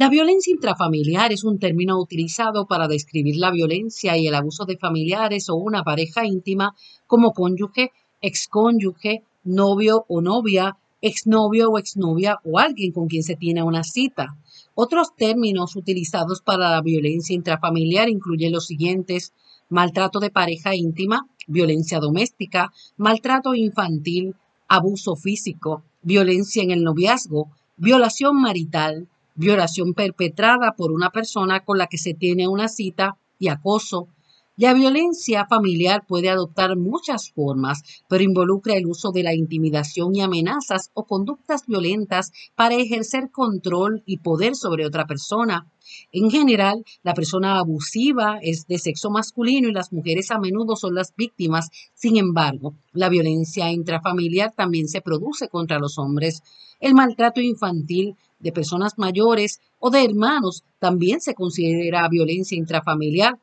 La 0.00 0.08
violencia 0.08 0.50
intrafamiliar 0.50 1.30
es 1.30 1.44
un 1.44 1.58
término 1.58 2.00
utilizado 2.00 2.66
para 2.66 2.88
describir 2.88 3.36
la 3.36 3.50
violencia 3.50 4.16
y 4.16 4.26
el 4.26 4.34
abuso 4.34 4.64
de 4.64 4.78
familiares 4.78 5.50
o 5.50 5.56
una 5.56 5.82
pareja 5.82 6.24
íntima 6.24 6.74
como 7.06 7.34
cónyuge, 7.34 7.90
excónyuge, 8.22 9.24
novio 9.44 10.06
o 10.08 10.22
novia, 10.22 10.78
exnovio 11.02 11.68
o 11.68 11.78
exnovia 11.78 12.38
o 12.44 12.58
alguien 12.58 12.92
con 12.92 13.08
quien 13.08 13.22
se 13.22 13.36
tiene 13.36 13.62
una 13.62 13.84
cita. 13.84 14.38
Otros 14.74 15.14
términos 15.14 15.76
utilizados 15.76 16.40
para 16.40 16.70
la 16.70 16.80
violencia 16.80 17.36
intrafamiliar 17.36 18.08
incluyen 18.08 18.52
los 18.52 18.64
siguientes 18.64 19.34
maltrato 19.68 20.18
de 20.18 20.30
pareja 20.30 20.74
íntima, 20.74 21.28
violencia 21.46 22.00
doméstica, 22.00 22.72
maltrato 22.96 23.54
infantil, 23.54 24.34
abuso 24.66 25.14
físico, 25.14 25.82
violencia 26.00 26.62
en 26.62 26.70
el 26.70 26.84
noviazgo, 26.84 27.50
violación 27.76 28.40
marital, 28.40 29.06
violación 29.40 29.94
perpetrada 29.94 30.74
por 30.76 30.92
una 30.92 31.10
persona 31.10 31.64
con 31.64 31.78
la 31.78 31.86
que 31.86 31.96
se 31.96 32.12
tiene 32.14 32.46
una 32.46 32.68
cita 32.68 33.16
y 33.38 33.48
acoso, 33.48 34.08
la 34.56 34.74
violencia 34.74 35.46
familiar 35.46 36.04
puede 36.06 36.28
adoptar 36.28 36.76
muchas 36.76 37.30
formas, 37.30 37.82
pero 38.08 38.24
involucra 38.24 38.74
el 38.74 38.86
uso 38.86 39.10
de 39.10 39.22
la 39.22 39.34
intimidación 39.34 40.14
y 40.14 40.20
amenazas 40.20 40.90
o 40.92 41.04
conductas 41.04 41.66
violentas 41.66 42.30
para 42.56 42.74
ejercer 42.74 43.30
control 43.30 44.02
y 44.04 44.18
poder 44.18 44.54
sobre 44.56 44.84
otra 44.84 45.06
persona. 45.06 45.66
En 46.12 46.30
general, 46.30 46.84
la 47.02 47.14
persona 47.14 47.58
abusiva 47.58 48.38
es 48.42 48.66
de 48.66 48.78
sexo 48.78 49.10
masculino 49.10 49.68
y 49.68 49.72
las 49.72 49.92
mujeres 49.92 50.30
a 50.30 50.38
menudo 50.38 50.76
son 50.76 50.94
las 50.94 51.14
víctimas. 51.16 51.70
Sin 51.94 52.16
embargo, 52.16 52.74
la 52.92 53.08
violencia 53.08 53.70
intrafamiliar 53.72 54.52
también 54.54 54.88
se 54.88 55.00
produce 55.00 55.48
contra 55.48 55.78
los 55.78 55.98
hombres. 55.98 56.42
El 56.80 56.94
maltrato 56.94 57.40
infantil 57.40 58.14
de 58.38 58.52
personas 58.52 58.98
mayores 58.98 59.60
o 59.78 59.90
de 59.90 60.04
hermanos 60.04 60.64
también 60.78 61.20
se 61.20 61.34
considera 61.34 62.08
violencia 62.08 62.58
intrafamiliar 62.58 63.38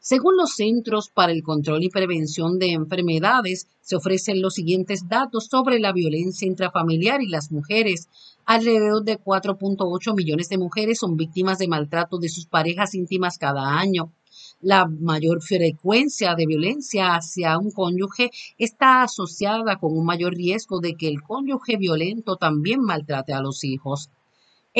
según 0.00 0.36
los 0.36 0.54
Centros 0.54 1.10
para 1.10 1.32
el 1.32 1.42
Control 1.42 1.82
y 1.82 1.90
Prevención 1.90 2.58
de 2.58 2.72
Enfermedades, 2.72 3.66
se 3.80 3.96
ofrecen 3.96 4.40
los 4.40 4.54
siguientes 4.54 5.08
datos 5.08 5.48
sobre 5.50 5.80
la 5.80 5.92
violencia 5.92 6.46
intrafamiliar 6.46 7.20
y 7.22 7.28
las 7.28 7.50
mujeres. 7.50 8.08
Alrededor 8.46 9.04
de 9.04 9.18
4.8 9.18 10.14
millones 10.14 10.48
de 10.48 10.58
mujeres 10.58 10.98
son 11.00 11.16
víctimas 11.16 11.58
de 11.58 11.68
maltrato 11.68 12.18
de 12.18 12.28
sus 12.28 12.46
parejas 12.46 12.94
íntimas 12.94 13.38
cada 13.38 13.78
año. 13.78 14.12
La 14.60 14.86
mayor 14.86 15.42
frecuencia 15.42 16.34
de 16.34 16.46
violencia 16.46 17.14
hacia 17.14 17.58
un 17.58 17.70
cónyuge 17.70 18.30
está 18.56 19.02
asociada 19.02 19.76
con 19.76 19.96
un 19.96 20.04
mayor 20.04 20.34
riesgo 20.34 20.80
de 20.80 20.94
que 20.94 21.08
el 21.08 21.22
cónyuge 21.22 21.76
violento 21.76 22.36
también 22.36 22.80
maltrate 22.80 23.32
a 23.32 23.40
los 23.40 23.62
hijos. 23.62 24.10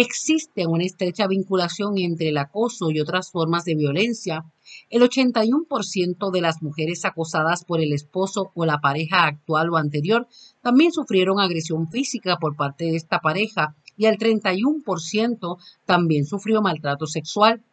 Existe 0.01 0.65
una 0.65 0.85
estrecha 0.85 1.27
vinculación 1.27 1.99
entre 1.99 2.29
el 2.29 2.39
acoso 2.39 2.93
y 2.93 3.01
otras 3.01 3.33
formas 3.33 3.65
de 3.65 3.75
violencia. 3.75 4.45
El 4.91 5.03
81% 5.03 6.31
de 6.31 6.41
las 6.41 6.63
mujeres 6.63 7.05
acosadas 7.05 7.65
por 7.65 7.81
el 7.81 7.93
esposo 7.93 8.53
o 8.55 8.65
la 8.65 8.79
pareja 8.79 9.25
actual 9.25 9.71
o 9.71 9.77
anterior 9.77 10.29
también 10.63 10.93
sufrieron 10.93 11.41
agresión 11.41 11.91
física 11.91 12.37
por 12.37 12.55
parte 12.55 12.85
de 12.85 12.95
esta 12.95 13.19
pareja 13.19 13.75
y 13.97 14.07
el 14.07 14.19
31% 14.19 15.59
también 15.85 16.27
sufrió 16.27 16.63
maltrato 16.63 17.09
sexual. 17.09 17.65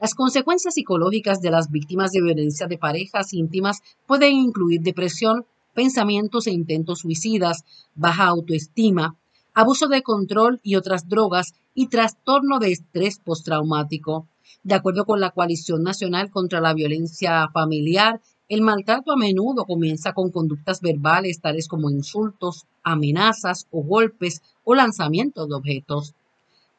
Las 0.00 0.14
consecuencias 0.14 0.74
psicológicas 0.74 1.40
de 1.40 1.50
las 1.50 1.72
víctimas 1.72 2.12
de 2.12 2.22
violencia 2.22 2.68
de 2.68 2.78
parejas 2.78 3.32
íntimas 3.32 3.80
pueden 4.06 4.34
incluir 4.34 4.82
depresión, 4.82 5.46
pensamientos 5.74 6.46
e 6.46 6.52
intentos 6.52 7.00
suicidas, 7.00 7.64
baja 7.96 8.26
autoestima, 8.26 9.16
abuso 9.58 9.88
de 9.88 10.04
control 10.04 10.60
y 10.62 10.76
otras 10.76 11.08
drogas 11.08 11.52
y 11.74 11.88
trastorno 11.88 12.60
de 12.60 12.70
estrés 12.70 13.18
postraumático. 13.18 14.28
De 14.62 14.76
acuerdo 14.76 15.04
con 15.04 15.18
la 15.18 15.30
Coalición 15.30 15.82
Nacional 15.82 16.30
contra 16.30 16.60
la 16.60 16.74
Violencia 16.74 17.48
Familiar, 17.52 18.20
el 18.48 18.62
maltrato 18.62 19.10
a 19.10 19.16
menudo 19.16 19.64
comienza 19.64 20.12
con 20.12 20.30
conductas 20.30 20.80
verbales 20.80 21.40
tales 21.40 21.66
como 21.66 21.90
insultos, 21.90 22.66
amenazas 22.84 23.66
o 23.72 23.82
golpes 23.82 24.42
o 24.62 24.76
lanzamientos 24.76 25.48
de 25.48 25.56
objetos. 25.56 26.14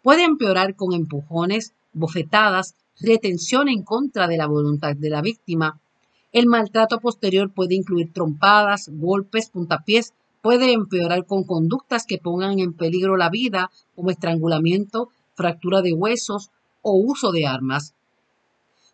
Puede 0.02 0.24
empeorar 0.24 0.78
con 0.78 0.94
empujones, 0.94 1.74
bofetadas, 1.92 2.76
retención 3.02 3.68
en 3.68 3.84
contra 3.84 4.26
de 4.30 4.38
la 4.38 4.48
voluntad 4.48 4.96
de 4.96 5.10
la 5.10 5.22
víctima. 5.22 5.82
El 6.32 6.48
maltrato 6.48 7.02
posterior 7.02 7.52
puede 7.52 7.76
incluir 7.76 8.14
trompadas, 8.14 8.90
golpes, 8.90 9.50
puntapiés 9.50 10.14
puede 10.42 10.74
empeorar 10.74 11.26
con 11.26 11.44
conductas 11.44 12.06
que 12.06 12.18
pongan 12.18 12.60
en 12.60 12.74
peligro 12.74 13.18
la 13.18 13.30
vida, 13.30 13.72
como 13.96 14.12
estrangulamiento, 14.12 15.10
fractura 15.36 15.82
de 15.82 15.94
huesos 15.94 16.52
o 16.82 16.94
uso 16.94 17.32
de 17.32 17.46
armas. 17.46 17.94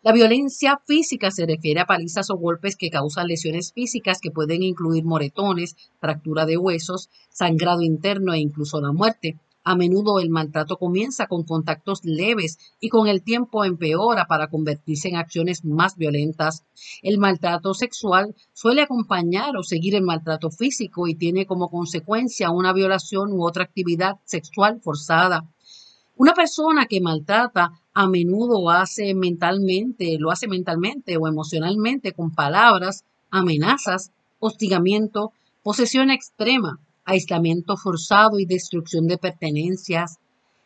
La 0.02 0.12
violencia 0.12 0.80
física 0.86 1.30
se 1.32 1.46
refiere 1.46 1.80
a 1.80 1.86
palizas 1.86 2.30
o 2.30 2.36
golpes 2.36 2.76
que 2.76 2.90
causan 2.90 3.26
lesiones 3.26 3.72
físicas 3.72 4.20
que 4.20 4.30
pueden 4.30 4.62
incluir 4.62 5.04
moretones, 5.04 5.74
fractura 6.00 6.46
de 6.46 6.56
huesos, 6.56 7.08
sangrado 7.28 7.82
interno 7.82 8.32
e 8.32 8.38
incluso 8.38 8.80
la 8.80 8.92
muerte. 8.92 9.36
A 9.68 9.74
menudo 9.74 10.20
el 10.20 10.30
maltrato 10.30 10.76
comienza 10.76 11.26
con 11.26 11.42
contactos 11.42 12.04
leves 12.04 12.56
y 12.78 12.88
con 12.88 13.08
el 13.08 13.24
tiempo 13.24 13.64
empeora 13.64 14.26
para 14.26 14.46
convertirse 14.46 15.08
en 15.08 15.16
acciones 15.16 15.64
más 15.64 15.96
violentas. 15.96 16.62
El 17.02 17.18
maltrato 17.18 17.74
sexual 17.74 18.36
suele 18.52 18.82
acompañar 18.82 19.56
o 19.56 19.64
seguir 19.64 19.96
el 19.96 20.04
maltrato 20.04 20.52
físico 20.52 21.08
y 21.08 21.16
tiene 21.16 21.46
como 21.46 21.68
consecuencia 21.68 22.52
una 22.52 22.72
violación 22.72 23.32
u 23.32 23.44
otra 23.44 23.64
actividad 23.64 24.18
sexual 24.24 24.80
forzada. 24.80 25.48
Una 26.14 26.32
persona 26.32 26.86
que 26.86 27.00
maltrata 27.00 27.72
a 27.92 28.06
menudo 28.06 28.70
hace 28.70 29.16
mentalmente, 29.16 30.16
lo 30.20 30.30
hace 30.30 30.46
mentalmente 30.46 31.16
o 31.16 31.26
emocionalmente 31.26 32.12
con 32.12 32.30
palabras, 32.30 33.04
amenazas, 33.32 34.12
hostigamiento, 34.38 35.32
posesión 35.64 36.10
extrema, 36.10 36.78
aislamiento 37.06 37.76
forzado 37.76 38.38
y 38.38 38.44
destrucción 38.44 39.06
de 39.06 39.16
pertenencias. 39.16 40.18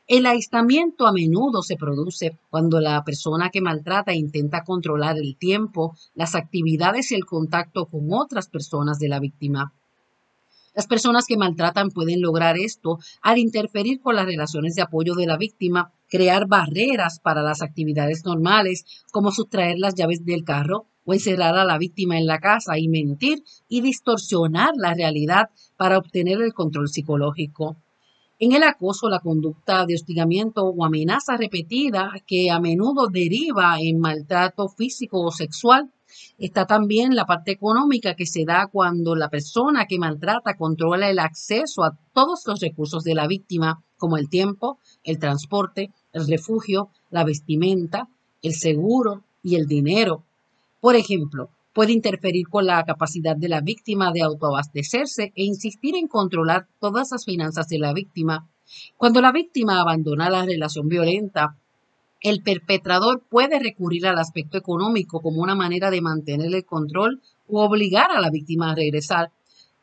El 0.08 0.26
aislamiento 0.26 1.06
a 1.06 1.12
menudo 1.12 1.62
se 1.62 1.76
produce 1.76 2.36
cuando 2.50 2.80
la 2.80 3.04
persona 3.04 3.50
que 3.50 3.60
maltrata 3.60 4.12
intenta 4.12 4.64
controlar 4.64 5.18
el 5.18 5.36
tiempo, 5.36 5.94
las 6.14 6.34
actividades 6.34 7.12
y 7.12 7.14
el 7.14 7.26
contacto 7.26 7.86
con 7.86 8.08
otras 8.10 8.48
personas 8.48 8.98
de 8.98 9.08
la 9.08 9.20
víctima. 9.20 9.72
Las 10.74 10.86
personas 10.86 11.26
que 11.26 11.36
maltratan 11.36 11.90
pueden 11.90 12.20
lograr 12.22 12.56
esto 12.56 12.98
al 13.22 13.38
interferir 13.38 14.00
con 14.00 14.16
las 14.16 14.26
relaciones 14.26 14.74
de 14.74 14.82
apoyo 14.82 15.14
de 15.14 15.26
la 15.26 15.36
víctima, 15.36 15.92
crear 16.08 16.46
barreras 16.48 17.20
para 17.20 17.42
las 17.42 17.60
actividades 17.60 18.24
normales, 18.24 18.84
como 19.12 19.30
sustraer 19.30 19.78
las 19.78 19.94
llaves 19.94 20.24
del 20.24 20.44
carro 20.44 20.86
o 21.04 21.14
encerrar 21.14 21.56
a 21.56 21.64
la 21.64 21.78
víctima 21.78 22.18
en 22.18 22.26
la 22.26 22.38
casa 22.38 22.78
y 22.78 22.88
mentir 22.88 23.42
y 23.68 23.80
distorsionar 23.80 24.70
la 24.76 24.94
realidad 24.94 25.50
para 25.76 25.98
obtener 25.98 26.40
el 26.42 26.52
control 26.52 26.88
psicológico. 26.88 27.76
En 28.42 28.52
el 28.52 28.62
acoso, 28.62 29.10
la 29.10 29.20
conducta 29.20 29.84
de 29.84 29.94
hostigamiento 29.94 30.64
o 30.64 30.84
amenaza 30.84 31.36
repetida 31.36 32.12
que 32.26 32.50
a 32.50 32.58
menudo 32.58 33.08
deriva 33.08 33.78
en 33.78 33.98
maltrato 33.98 34.68
físico 34.68 35.20
o 35.20 35.30
sexual, 35.30 35.92
está 36.38 36.66
también 36.66 37.14
la 37.14 37.26
parte 37.26 37.52
económica 37.52 38.14
que 38.14 38.24
se 38.24 38.46
da 38.46 38.68
cuando 38.72 39.14
la 39.14 39.28
persona 39.28 39.84
que 39.84 39.98
maltrata 39.98 40.56
controla 40.56 41.10
el 41.10 41.18
acceso 41.18 41.84
a 41.84 41.98
todos 42.14 42.44
los 42.46 42.60
recursos 42.60 43.04
de 43.04 43.14
la 43.14 43.26
víctima, 43.26 43.82
como 43.98 44.16
el 44.16 44.30
tiempo, 44.30 44.78
el 45.04 45.18
transporte, 45.18 45.90
el 46.14 46.26
refugio, 46.26 46.88
la 47.10 47.24
vestimenta, 47.24 48.08
el 48.40 48.54
seguro 48.54 49.22
y 49.42 49.56
el 49.56 49.66
dinero, 49.66 50.24
por 50.80 50.96
ejemplo, 50.96 51.50
puede 51.72 51.92
interferir 51.92 52.48
con 52.48 52.66
la 52.66 52.84
capacidad 52.84 53.36
de 53.36 53.48
la 53.48 53.60
víctima 53.60 54.12
de 54.12 54.22
autoabastecerse 54.22 55.32
e 55.36 55.44
insistir 55.44 55.94
en 55.96 56.08
controlar 56.08 56.66
todas 56.80 57.10
las 57.12 57.24
finanzas 57.24 57.68
de 57.68 57.78
la 57.78 57.92
víctima. 57.92 58.48
Cuando 58.96 59.20
la 59.20 59.32
víctima 59.32 59.80
abandona 59.80 60.30
la 60.30 60.44
relación 60.44 60.88
violenta, 60.88 61.56
el 62.22 62.42
perpetrador 62.42 63.22
puede 63.28 63.58
recurrir 63.58 64.06
al 64.06 64.18
aspecto 64.18 64.58
económico 64.58 65.20
como 65.20 65.42
una 65.42 65.54
manera 65.54 65.90
de 65.90 66.02
mantener 66.02 66.54
el 66.54 66.64
control 66.64 67.22
o 67.48 67.64
obligar 67.64 68.10
a 68.10 68.20
la 68.20 68.30
víctima 68.30 68.70
a 68.70 68.74
regresar. 68.74 69.30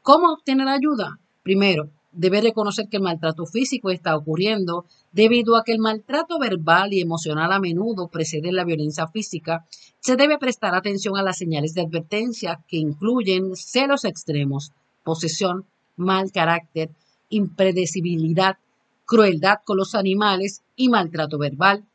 ¿Cómo 0.03 0.33
obtener 0.33 0.67
ayuda? 0.67 1.19
Primero, 1.43 1.89
debe 2.17 2.41
reconocer 2.41 2.87
que 2.89 2.97
el 2.97 3.03
maltrato 3.03 3.45
físico 3.45 3.91
está 3.91 4.17
ocurriendo 4.17 4.85
debido 5.11 5.55
a 5.55 5.63
que 5.63 5.71
el 5.71 5.79
maltrato 5.79 6.39
verbal 6.39 6.91
y 6.91 6.99
emocional 6.99 7.51
a 7.51 7.59
menudo 7.59 8.07
precede 8.07 8.51
la 8.51 8.65
violencia 8.65 9.07
física. 9.07 9.65
Se 9.99 10.15
debe 10.15 10.39
prestar 10.39 10.73
atención 10.73 11.15
a 11.15 11.21
las 11.21 11.37
señales 11.37 11.75
de 11.75 11.81
advertencia 11.81 12.59
que 12.67 12.77
incluyen 12.77 13.55
celos 13.55 14.03
extremos, 14.03 14.71
posesión, 15.03 15.65
mal 15.95 16.31
carácter, 16.31 16.89
impredecibilidad, 17.29 18.57
crueldad 19.05 19.59
con 19.63 19.77
los 19.77 19.93
animales 19.93 20.63
y 20.75 20.89
maltrato 20.89 21.37
verbal. 21.37 21.85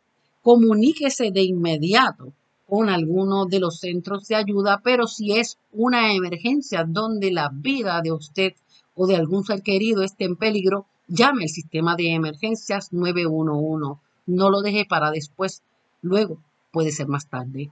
Comuníquese 0.41 1.33
de 1.33 1.43
inmediato 1.43 2.33
con 2.69 2.89
alguno 2.89 3.47
de 3.47 3.59
los 3.59 3.81
centros 3.81 4.29
de 4.29 4.37
ayuda, 4.37 4.81
pero 4.85 5.09
si 5.09 5.33
es 5.33 5.59
una 5.73 6.15
emergencia 6.15 6.85
donde 6.87 7.33
la 7.33 7.51
vida 7.53 8.01
de 8.03 8.13
usted 8.13 8.53
o 8.95 9.07
de 9.07 9.17
algún 9.17 9.45
ser 9.45 9.63
querido 9.63 10.03
esté 10.03 10.25
en 10.25 10.37
peligro, 10.37 10.87
llame 11.09 11.45
al 11.45 11.49
sistema 11.49 11.97
de 11.97 12.15
emergencias 12.15 12.93
911. 12.93 14.01
No 14.27 14.51
lo 14.51 14.63
deje 14.63 14.85
para 14.85 15.11
después. 15.11 15.63
Luego 16.01 16.39
puede 16.71 16.93
ser 16.93 17.09
más 17.09 17.29
tarde. 17.29 17.71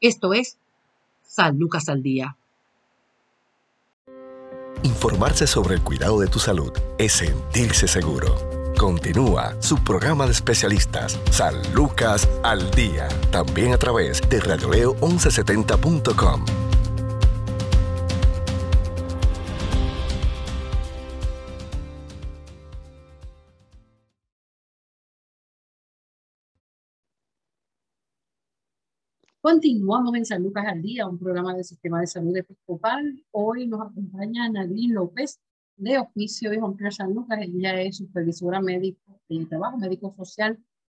Esto 0.00 0.34
es 0.34 0.58
San 1.22 1.58
Lucas 1.58 1.88
al 1.88 2.02
Día. 2.02 2.36
Informarse 4.82 5.46
sobre 5.46 5.76
el 5.76 5.82
cuidado 5.82 6.18
de 6.18 6.26
tu 6.26 6.38
salud 6.38 6.72
es 6.98 7.12
sentirse 7.12 7.86
seguro. 7.86 8.36
Continúa 8.76 9.54
su 9.60 9.76
programa 9.76 10.26
de 10.26 10.32
especialistas, 10.32 11.20
San 11.30 11.54
Lucas 11.72 12.28
al 12.42 12.70
Día, 12.72 13.08
también 13.30 13.72
a 13.72 13.78
través 13.78 14.20
de 14.28 14.40
radioleo1170.com. 14.40 16.71
Continuamos 29.42 30.14
en 30.14 30.24
San 30.24 30.44
Lucas 30.44 30.64
al 30.68 30.80
Día, 30.80 31.04
un 31.04 31.18
programa 31.18 31.52
del 31.52 31.64
Sistema 31.64 32.00
de 32.00 32.06
Salud 32.06 32.36
Episcopal. 32.36 33.24
Hoy 33.32 33.66
nos 33.66 33.80
acompaña 33.90 34.48
Nadine 34.48 34.94
López, 34.94 35.40
de 35.76 35.98
oficio 35.98 36.54
y 36.54 36.60
Juan 36.60 36.76
San 36.92 37.12
Lucas. 37.12 37.40
Ella 37.42 37.82
es 37.82 37.96
supervisora 37.96 38.60
médico 38.60 39.20
de 39.28 39.44
trabajo 39.46 39.78
médico 39.78 40.14
social 40.16 40.56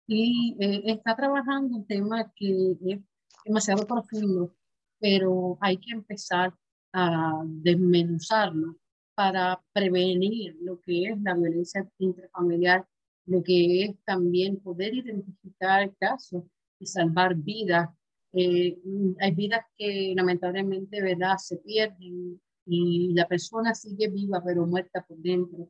y 0.08 0.58
eh, 0.60 0.84
está 0.88 1.15
trabajando 1.15 1.77
un 1.77 1.88
tema 1.88 2.34
que 2.36 2.75
es 2.86 2.99
demasiado 3.45 3.88
profundo, 3.88 4.53
pero 4.99 5.58
hay 5.62 5.77
que 5.77 5.93
empezar 5.93 6.53
a 6.91 7.43
desmenuzarlo 7.45 8.75
para 9.15 9.63
prevenir 9.71 10.58
lo 10.60 10.82
que 10.82 11.06
es 11.06 11.21
la 11.21 11.34
violencia 11.34 11.89
intrafamiliar, 11.97 12.86
lo 13.25 13.41
que 13.41 13.86
es 13.86 13.95
también 14.03 14.60
poder 14.60 14.95
identificar 14.95 15.95
casos 15.95 16.43
y 16.77 16.86
salvar 16.88 17.36
vidas. 17.36 17.88
Eh, 18.34 18.80
hay 19.19 19.32
vidas 19.32 19.63
que 19.78 20.13
lamentablemente 20.15 21.02
¿verdad? 21.02 21.38
se 21.38 21.58
pierden 21.58 22.41
y 22.65 23.13
la 23.13 23.28
persona 23.28 23.76
sigue 23.76 24.10
viva 24.10 24.41
pero 24.43 24.65
muerta 24.65 25.06
por 25.08 25.17
dentro, 25.17 25.69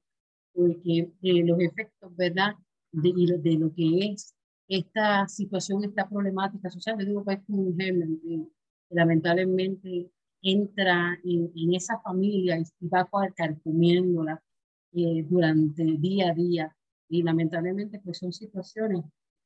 porque 0.54 1.12
eh, 1.21 1.43
los 1.43 1.60
efectos, 1.60 2.15
¿verdad? 2.15 2.54
De, 2.91 3.12
de, 3.39 3.58
lo 3.58 3.73
que 3.73 4.12
es 4.12 4.36
esta 4.67 5.28
situación, 5.28 5.84
esta 5.84 6.08
problemática 6.08 6.69
social, 6.69 6.97
yo 6.99 7.06
digo 7.06 7.26
que 7.26 7.34
es 7.34 7.43
como 7.45 7.63
un 7.63 7.78
germen 7.78 8.21
que 8.21 8.47
lamentablemente 8.89 10.12
entra 10.41 11.17
en, 11.23 11.52
en, 11.56 11.73
esa 11.73 11.99
familia 12.02 12.60
y 12.60 12.88
va 12.88 13.08
carcomiéndola 13.36 14.41
eh, 14.93 15.26
durante 15.28 15.84
día 15.84 16.30
a 16.30 16.34
día. 16.34 16.76
Y 17.10 17.23
lamentablemente 17.23 17.99
pues 17.99 18.19
son 18.19 18.32
situaciones 18.32 19.04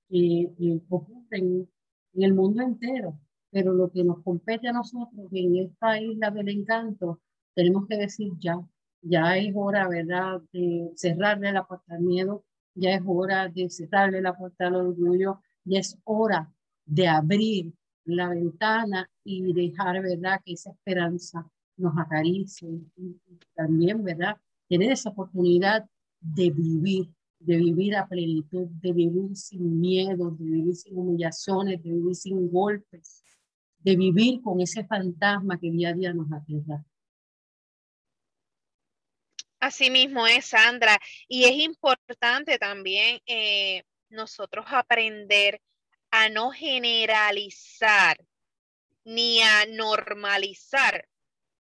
que, 0.10 0.51
que 0.58 0.82
ocurren 0.89 1.69
en 2.17 2.23
el 2.23 2.34
mundo 2.34 2.63
entero, 2.63 3.17
pero 3.51 3.73
lo 3.73 3.89
que 3.91 4.03
nos 4.03 4.21
compete 4.23 4.67
a 4.67 4.73
nosotros 4.73 5.27
en 5.32 5.56
esta 5.58 6.01
isla 6.01 6.32
del 6.32 6.49
encanto 6.49 7.21
tenemos 7.56 7.88
que 7.88 7.97
decir 7.97 8.34
ya, 8.39 8.60
ya 9.01 9.38
es 9.38 9.53
hora, 9.56 9.88
¿verdad?, 9.88 10.41
de 10.51 10.91
cerrarle 10.95 11.51
la 11.51 11.65
puerta 11.65 11.95
al 11.95 12.01
miedo, 12.01 12.43
ya 12.75 12.91
es 12.95 13.01
hora 13.06 13.47
de 13.47 13.69
cerrarle 13.69 14.21
la 14.21 14.36
puerta 14.36 14.67
al 14.67 14.75
orgullo, 14.75 15.41
ya 15.63 15.80
es 15.80 15.97
hora 16.03 16.51
de 16.86 17.08
abrir 17.08 17.73
la 18.06 18.30
ventana 18.30 19.10
y 19.23 19.53
dejar, 19.53 20.01
¿verdad?, 20.01 20.41
que 20.43 20.53
esa 20.53 20.71
esperanza 20.71 21.47
nos 21.77 21.93
acaricie 21.97 22.67
y 22.95 23.15
también, 23.56 24.03
¿verdad?, 24.03 24.38
tener 24.67 24.91
esa 24.91 25.10
oportunidad 25.12 25.88
de 26.19 26.49
vivir, 26.49 27.10
de 27.39 27.58
vivir 27.58 27.95
a 27.95 28.08
plenitud, 28.08 28.67
de 28.82 28.93
vivir 28.93 29.36
sin 29.36 29.80
miedo, 29.80 30.32
de 30.32 30.43
vivir 30.43 30.76
sin 30.76 30.97
humillaciones, 30.97 31.82
de 31.84 31.89
vivir 31.89 32.15
sin 32.15 32.50
golpes, 32.50 33.23
de 33.80 33.95
vivir 33.95 34.41
con 34.41 34.60
ese 34.60 34.84
fantasma 34.86 35.60
que 35.60 35.71
día 35.71 35.89
a 35.89 35.93
día 35.93 36.13
nos 36.13 36.32
aterra. 36.32 36.84
Así 39.60 39.89
mismo 39.89 40.28
es, 40.28 40.45
Sandra. 40.45 41.00
Y 41.28 41.45
es 41.45 41.54
importante 41.54 42.58
también 42.60 43.19
eh, 43.26 43.84
nosotros 44.10 44.65
aprender 44.69 45.62
a 46.12 46.30
no 46.30 46.52
generalizar 46.52 48.17
ni 49.04 49.41
a 49.41 49.65
normalizar 49.67 51.08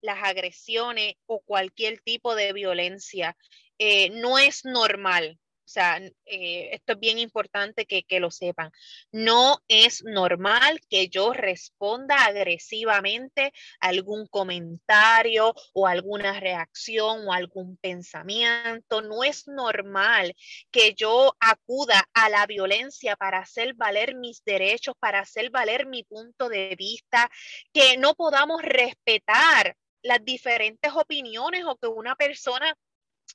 las 0.02 0.24
agresiones 0.24 1.16
o 1.26 1.42
cualquier 1.42 2.00
tipo 2.02 2.36
de 2.36 2.54
violencia. 2.54 3.38
Eh, 3.78 4.10
no 4.22 4.38
es 4.38 4.66
normal 4.66 5.40
o 5.66 5.68
sea, 5.68 5.98
eh, 5.98 6.70
esto 6.74 6.94
es 6.94 7.00
bien 7.00 7.18
importante 7.18 7.88
que, 7.88 8.04
que, 8.04 8.20
lo 8.20 8.30
sepan. 8.30 8.72
No 9.12 9.58
es 9.68 10.04
normal 10.04 10.80
que 10.90 11.10
yo 11.10 11.34
responda 11.34 12.24
agresivamente 12.26 13.52
a 13.80 13.88
algún 13.88 14.28
comentario 14.28 15.56
o 15.74 15.88
alguna 15.88 16.40
reacción 16.40 17.28
o 17.28 17.34
algún 17.34 17.78
pensamiento. 17.78 19.02
No 19.02 19.24
es 19.24 19.48
normal 19.48 20.36
que 20.72 20.94
yo 20.94 21.36
acuda 21.40 22.08
a 22.14 22.30
la 22.30 22.46
violencia 22.46 23.16
para 23.16 23.40
hacer 23.40 23.74
valer 23.74 24.16
mis 24.16 24.44
derechos, 24.44 24.94
para 25.00 25.22
hacer 25.22 25.50
valer 25.50 25.88
mi 25.88 26.04
punto 26.04 26.48
de 26.48 26.76
vista, 26.78 27.30
que 27.74 27.98
no 27.98 28.14
podamos 28.14 28.62
respetar 28.62 29.76
las 30.04 30.24
diferentes 30.24 30.94
opiniones 30.94 31.66
o 31.66 31.76
que 31.76 31.88
una 31.88 32.16
persona 32.16 32.78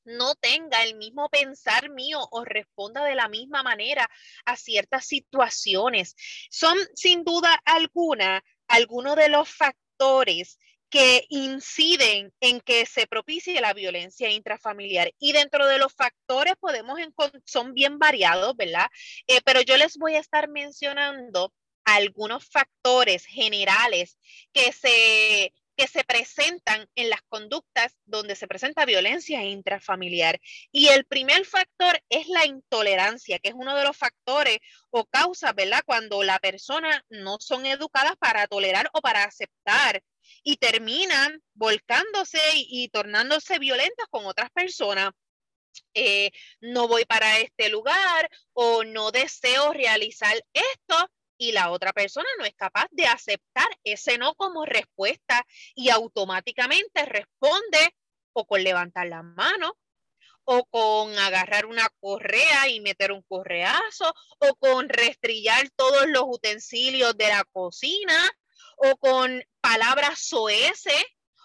no 0.05 0.35
tenga 0.35 0.83
el 0.83 0.97
mismo 0.97 1.29
pensar 1.29 1.91
mío 1.91 2.21
o 2.31 2.45
responda 2.45 3.05
de 3.05 3.15
la 3.15 3.29
misma 3.29 3.63
manera 3.63 4.09
a 4.45 4.57
ciertas 4.57 5.07
situaciones. 5.07 6.15
Son 6.51 6.77
sin 6.95 7.25
duda 7.25 7.61
alguna 7.65 8.43
algunos 8.69 9.17
de 9.17 9.29
los 9.29 9.49
factores 9.49 10.59
que 10.91 11.25
inciden 11.29 12.33
en 12.41 12.61
que 12.61 12.85
se 12.85 13.07
propicie 13.07 13.61
la 13.61 13.73
violencia 13.73 14.31
intrafamiliar. 14.31 15.13
Y 15.19 15.33
dentro 15.33 15.67
de 15.67 15.79
los 15.79 15.95
factores 15.95 16.55
podemos 16.59 16.99
son 17.45 17.75
bien 17.75 17.99
variados, 17.99 18.57
¿verdad? 18.57 18.87
Eh, 19.27 19.41
pero 19.45 19.61
yo 19.61 19.77
les 19.77 19.97
voy 19.97 20.17
a 20.17 20.21
estar 20.21 20.49
mencionando 20.49 21.53
algunos 21.85 22.45
factores 22.49 23.25
generales 23.25 24.19
que 24.53 24.73
se 24.73 25.53
que 25.81 25.89
se 25.89 26.05
presentan 26.05 26.87
en 26.95 27.09
las 27.09 27.23
conductas 27.23 27.97
donde 28.05 28.37
se 28.37 28.47
presenta 28.47 28.85
violencia 28.85 29.43
intrafamiliar. 29.45 30.39
Y 30.71 30.89
el 30.89 31.07
primer 31.07 31.47
factor 31.47 31.99
es 32.11 32.29
la 32.29 32.45
intolerancia, 32.45 33.39
que 33.39 33.49
es 33.49 33.55
uno 33.57 33.75
de 33.75 33.85
los 33.85 33.97
factores 33.97 34.59
o 34.91 35.07
causas, 35.07 35.55
¿verdad? 35.55 35.81
Cuando 35.87 36.23
la 36.23 36.39
persona 36.39 37.03
no 37.09 37.39
son 37.41 37.65
educadas 37.65 38.13
para 38.19 38.47
tolerar 38.47 38.91
o 38.93 39.01
para 39.01 39.25
aceptar 39.25 40.03
y 40.43 40.59
terminan 40.59 41.43
volcándose 41.55 42.41
y, 42.57 42.91
tornándose 42.91 43.59
violentas 43.59 44.07
con 44.11 44.27
otras 44.27 44.51
personas. 44.51 45.13
Eh, 45.95 46.31
no 46.61 46.89
voy 46.89 47.07
para 47.07 47.39
este 47.39 47.71
lugar 47.71 48.29
o 48.53 48.85
no 48.85 49.13
deseo 49.13 49.73
realizar 49.73 50.37
esto 50.53 51.11
y 51.41 51.53
la 51.53 51.71
otra 51.71 51.95
persona 51.95 52.29
no 52.39 52.45
es 52.45 52.55
capaz 52.55 52.87
de 52.91 53.07
aceptar 53.07 53.67
ese 53.83 54.19
no 54.19 54.35
como 54.35 54.67
respuesta 54.67 55.47
y 55.75 55.89
automáticamente 55.89 57.07
responde 57.07 57.97
o 58.35 58.45
con 58.45 58.63
levantar 58.63 59.07
la 59.07 59.23
mano 59.23 59.79
o 60.45 60.67
con 60.67 61.19
agarrar 61.19 61.65
una 61.65 61.89
correa 61.99 62.69
y 62.69 62.81
meter 62.81 63.11
un 63.11 63.23
correazo 63.23 64.13
o 64.39 64.55
con 64.57 64.91
restrillar 64.91 65.71
todos 65.77 66.07
los 66.09 66.25
utensilios 66.27 67.17
de 67.17 67.29
la 67.29 67.45
cocina 67.45 68.31
o 68.77 68.99
con 68.99 69.43
palabras 69.63 70.21
soeces 70.21 71.05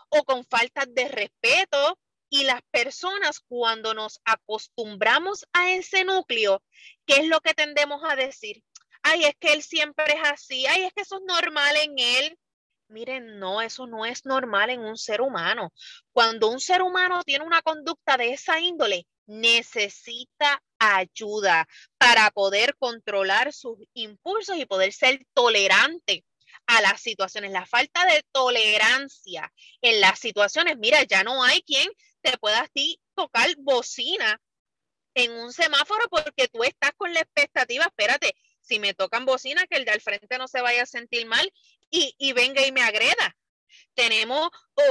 o 0.10 0.26
con 0.26 0.44
faltas 0.46 0.94
de 0.94 1.08
respeto 1.08 1.98
Y 2.30 2.44
las 2.44 2.62
personas 2.70 3.40
cuando 3.40 3.94
nos 3.94 4.20
acostumbramos 4.26 5.46
a 5.54 5.72
ese 5.72 6.04
núcleo, 6.04 6.62
¿qué 7.06 7.22
es 7.22 7.28
lo 7.28 7.40
que 7.40 7.54
tendemos 7.54 8.02
a 8.04 8.18
decir? 8.18 8.62
Ay, 9.08 9.26
es 9.26 9.36
que 9.40 9.54
él 9.54 9.62
siempre 9.62 10.06
es 10.08 10.22
así, 10.24 10.66
ay, 10.66 10.86
es 10.86 10.94
que 10.94 11.02
eso 11.02 11.18
es 11.18 11.22
normal 11.28 11.76
en 11.78 11.94
él. 12.00 12.40
Miren, 12.88 13.38
no, 13.38 13.62
eso 13.62 13.86
no 13.86 14.04
es 14.04 14.26
normal 14.26 14.72
en 14.72 14.80
un 14.80 14.98
ser 14.98 15.22
humano. 15.22 15.72
Cuando 16.12 16.50
un 16.50 16.60
ser 16.60 16.82
humano 16.82 17.22
tiene 17.24 17.46
una 17.46 17.62
conducta 17.62 18.18
de 18.18 18.34
esa 18.34 18.60
índole, 18.60 19.06
necesita 19.28 20.60
ayuda 20.80 21.68
para 22.00 22.32
poder 22.32 22.76
controlar 22.78 23.54
sus 23.54 23.78
impulsos 23.94 24.58
y 24.58 24.66
poder 24.66 24.92
ser 24.92 25.24
tolerante 25.36 26.26
a 26.66 26.82
las 26.82 27.00
situaciones. 27.00 27.52
La 27.52 27.68
falta 27.68 28.06
de 28.08 28.24
tolerancia 28.32 29.54
en 29.82 30.02
las 30.02 30.18
situaciones, 30.18 30.80
mira, 30.80 31.04
ya 31.04 31.24
no 31.24 31.44
hay 31.44 31.62
quien 31.62 31.88
te 32.22 32.40
pueda 32.40 32.62
así 32.62 33.00
tocar 33.14 33.50
bocina 33.60 34.42
en 35.14 35.32
un 35.32 35.54
semáforo 35.54 36.08
porque 36.10 36.48
tú 36.48 36.64
estás 36.64 36.92
con 36.98 37.14
la 37.14 37.22
expectativa, 37.22 37.86
espérate, 37.86 38.36
si 38.66 38.80
me 38.80 38.94
tocan 38.94 39.26
bocina, 39.26 39.66
que 39.68 39.78
el 39.78 39.86
de 39.86 39.92
al 39.92 40.02
frente 40.02 40.38
no 40.38 40.48
se 40.48 40.62
vaya 40.62 40.84
a 40.84 40.88
sentir 40.88 41.26
mal 41.26 41.52
y, 41.90 42.34
venga 42.34 42.66
y 42.66 42.72
me 42.72 42.82
agreda. 42.82 43.36
Tenemos 43.94 44.50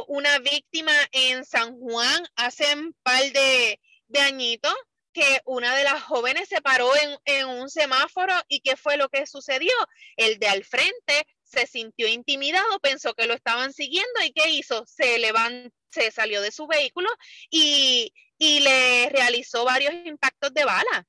una 0.09 0.39
víctima 0.39 0.93
en 1.12 1.45
San 1.45 1.79
Juan 1.79 2.27
hace 2.37 2.75
un 2.75 2.95
par 3.03 3.22
de, 3.33 3.79
añitos 4.20 4.75
que 5.12 5.41
una 5.45 5.77
de 5.77 5.85
las 5.85 6.03
jóvenes 6.03 6.49
se 6.49 6.61
paró 6.61 6.91
en, 7.25 7.47
un 7.47 7.68
semáforo 7.68 8.33
y 8.49 8.61
qué 8.61 8.77
fue 8.77 8.97
lo 8.97 9.09
que 9.09 9.27
sucedió. 9.27 9.72
El 10.16 10.39
de 10.39 10.49
al 10.49 10.64
frente 10.64 11.27
se 11.43 11.66
sintió 11.66 12.09
intimidado, 12.09 12.81
pensó 12.81 13.14
que 13.14 13.27
lo 13.27 13.35
estaban 13.35 13.72
siguiendo 13.72 14.22
y 14.25 14.33
¿qué 14.33 14.51
hizo? 14.51 14.85
Se 14.87 15.18
levantó, 15.18 15.75
se 15.91 16.11
salió 16.11 16.41
de 16.43 16.51
su 16.51 16.66
vehículo 16.66 17.09
y 17.51 18.12
le 18.39 19.09
realizó 19.11 19.64
varios 19.64 19.95
impactos 20.05 20.53
de 20.53 20.64
bala. 20.64 21.07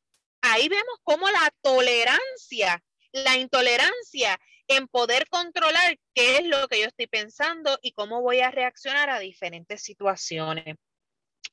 Ahí 0.48 0.70
vemos 0.70 1.00
cómo 1.04 1.30
la 1.30 1.52
tolerancia, 1.62 2.84
la 3.12 3.38
intolerancia 3.38 4.40
en 4.68 4.88
poder 4.88 5.28
controlar 5.30 5.98
qué 6.14 6.38
es 6.38 6.46
lo 6.46 6.68
que 6.68 6.80
yo 6.80 6.88
estoy 6.88 7.08
pensando 7.08 7.78
y 7.82 7.94
cómo 7.94 8.22
voy 8.22 8.42
a 8.42 8.52
reaccionar 8.52 9.10
a 9.10 9.20
diferentes 9.20 9.82
situaciones. 9.84 10.76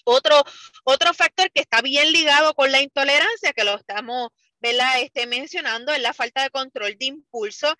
Otro, 0.04 0.42
otro 0.84 1.14
factor 1.14 1.50
que 1.52 1.60
está 1.60 1.80
bien 1.80 2.12
ligado 2.12 2.54
con 2.54 2.72
la 2.72 2.82
intolerancia, 2.82 3.52
que 3.52 3.64
lo 3.64 3.76
estamos 3.76 4.30
Este, 4.62 5.26
mencionando, 5.26 5.92
es 5.92 6.00
la 6.00 6.12
falta 6.12 6.42
de 6.42 6.50
control 6.50 6.96
de 6.98 7.06
impulso. 7.06 7.74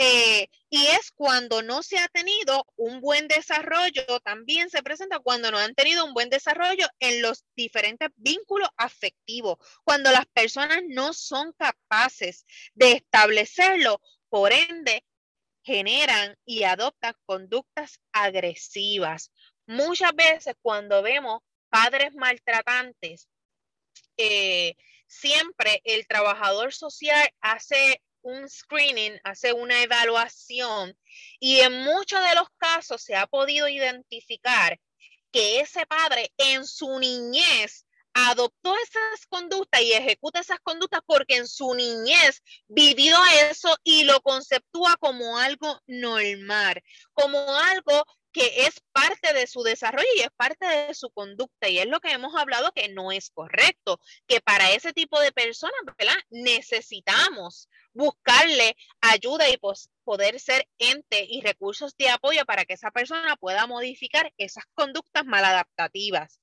Eh, 0.00 0.48
y 0.70 0.86
es 0.86 1.10
cuando 1.10 1.60
no 1.60 1.82
se 1.82 1.98
ha 1.98 2.06
tenido 2.06 2.64
un 2.76 3.00
buen 3.00 3.26
desarrollo, 3.26 4.20
también 4.22 4.70
se 4.70 4.80
presenta 4.84 5.18
cuando 5.18 5.50
no 5.50 5.58
han 5.58 5.74
tenido 5.74 6.04
un 6.04 6.14
buen 6.14 6.30
desarrollo 6.30 6.86
en 7.00 7.20
los 7.20 7.44
diferentes 7.56 8.08
vínculos 8.14 8.68
afectivos, 8.76 9.56
cuando 9.82 10.12
las 10.12 10.26
personas 10.26 10.82
no 10.86 11.12
son 11.12 11.52
capaces 11.54 12.46
de 12.74 12.92
establecerlo, 12.92 14.00
por 14.28 14.52
ende, 14.52 15.04
generan 15.64 16.36
y 16.44 16.62
adoptan 16.62 17.14
conductas 17.26 17.98
agresivas. 18.12 19.32
Muchas 19.66 20.14
veces 20.14 20.54
cuando 20.62 21.02
vemos 21.02 21.40
padres 21.70 22.14
maltratantes, 22.14 23.28
eh, 24.16 24.76
siempre 25.08 25.80
el 25.82 26.06
trabajador 26.06 26.72
social 26.72 27.28
hace 27.40 28.00
un 28.22 28.48
screening, 28.48 29.18
hace 29.24 29.52
una 29.52 29.82
evaluación 29.82 30.96
y 31.40 31.60
en 31.60 31.84
muchos 31.84 32.20
de 32.20 32.34
los 32.34 32.48
casos 32.56 33.02
se 33.02 33.16
ha 33.16 33.26
podido 33.26 33.68
identificar 33.68 34.78
que 35.32 35.60
ese 35.60 35.86
padre 35.86 36.32
en 36.36 36.66
su 36.66 36.98
niñez 36.98 37.86
adoptó 38.14 38.74
esas 38.76 39.26
conductas 39.28 39.80
y 39.82 39.92
ejecuta 39.92 40.40
esas 40.40 40.58
conductas 40.60 41.00
porque 41.06 41.36
en 41.36 41.46
su 41.46 41.74
niñez 41.74 42.42
vivió 42.66 43.16
eso 43.50 43.76
y 43.84 44.04
lo 44.04 44.20
conceptúa 44.22 44.96
como 44.96 45.38
algo 45.38 45.80
normal, 45.86 46.82
como 47.12 47.38
algo 47.54 48.04
que 48.32 48.66
es 48.66 48.80
parte 48.92 49.32
de 49.32 49.46
su 49.46 49.62
desarrollo 49.62 50.08
y 50.16 50.20
es 50.20 50.30
parte 50.36 50.66
de 50.66 50.94
su 50.94 51.10
conducta. 51.10 51.68
Y 51.68 51.78
es 51.78 51.86
lo 51.86 52.00
que 52.00 52.12
hemos 52.12 52.34
hablado 52.34 52.72
que 52.72 52.88
no 52.88 53.12
es 53.12 53.30
correcto, 53.30 54.00
que 54.26 54.40
para 54.40 54.70
ese 54.72 54.92
tipo 54.92 55.20
de 55.20 55.32
personas. 55.32 55.74
Necesitamos 56.30 57.68
buscarle 57.92 58.76
ayuda 59.00 59.48
y 59.48 59.58
poder 60.04 60.40
ser 60.40 60.68
ente 60.78 61.26
y 61.28 61.40
recursos 61.40 61.96
de 61.96 62.10
apoyo 62.10 62.44
para 62.44 62.64
que 62.64 62.74
esa 62.74 62.90
persona 62.90 63.36
pueda 63.36 63.66
modificar 63.66 64.32
esas 64.36 64.64
conductas 64.74 65.24
maladaptativas. 65.24 66.40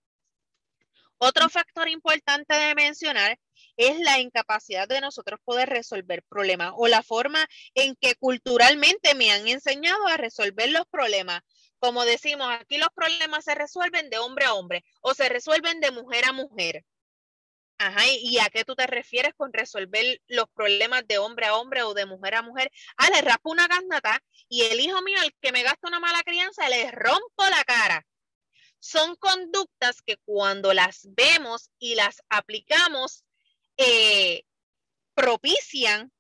Otro 1.18 1.50
factor 1.50 1.88
importante 1.88 2.54
de 2.56 2.76
mencionar 2.76 3.40
es 3.78 4.00
la 4.00 4.20
incapacidad 4.20 4.88
de 4.88 5.02
nosotros 5.02 5.40
poder 5.44 5.70
resolver 5.70 6.24
problemas 6.24 6.74
o 6.76 6.88
la 6.88 7.04
forma 7.04 7.46
en 7.74 7.96
que 7.96 8.16
culturalmente 8.16 9.16
me 9.16 9.32
han 9.32 9.48
enseñado 9.48 10.08
a 10.08 10.18
resolver 10.18 10.70
los 10.72 10.86
problemas 10.88 11.42
como 11.86 12.04
decimos, 12.04 12.48
aquí 12.50 12.80
los 12.80 12.90
problemas 12.96 13.46
se 13.46 13.54
resuelven 13.54 14.10
de 14.10 14.18
hombre 14.18 14.46
a 14.46 14.56
hombre 14.56 14.84
o 15.02 15.14
se 15.14 15.30
resuelven 15.30 15.80
de 15.82 15.92
mujer 15.92 16.26
a 16.26 16.32
mujer. 16.32 16.84
Ajá, 17.78 18.08
¿y 18.08 18.40
a 18.40 18.50
qué 18.50 18.66
tú 18.66 18.74
te 18.76 18.88
refieres 18.88 19.36
con 19.36 19.54
resolver 19.54 20.20
los 20.28 20.46
problemas 20.56 21.06
de 21.08 21.20
hombre 21.20 21.46
a 21.46 21.56
hombre 21.56 21.84
o 21.84 21.94
de 21.94 22.08
mujer 22.08 22.34
a 22.36 22.42
mujer? 22.42 22.72
Ah, 22.98 23.10
le 23.14 23.22
raspo 23.22 23.52
una 23.52 23.68
garnata 23.68 24.20
y 24.50 24.64
el 24.64 24.80
hijo 24.80 25.00
mío, 25.04 25.20
el 25.24 25.32
que 25.40 25.52
me 25.52 25.62
gasta 25.62 25.88
una 25.88 26.00
mala 26.00 26.24
crianza, 26.24 26.68
le 26.70 26.90
rompo 26.90 27.46
la 27.52 27.64
cara. 27.66 28.08
Son 28.80 29.16
conductas 29.18 30.02
que 30.02 30.18
cuando 30.26 30.74
las 30.74 31.02
vemos 31.04 31.70
y 31.78 31.94
las 31.94 32.24
aplicamos, 32.30 33.26
eh, 33.78 34.44
propician 35.14 36.12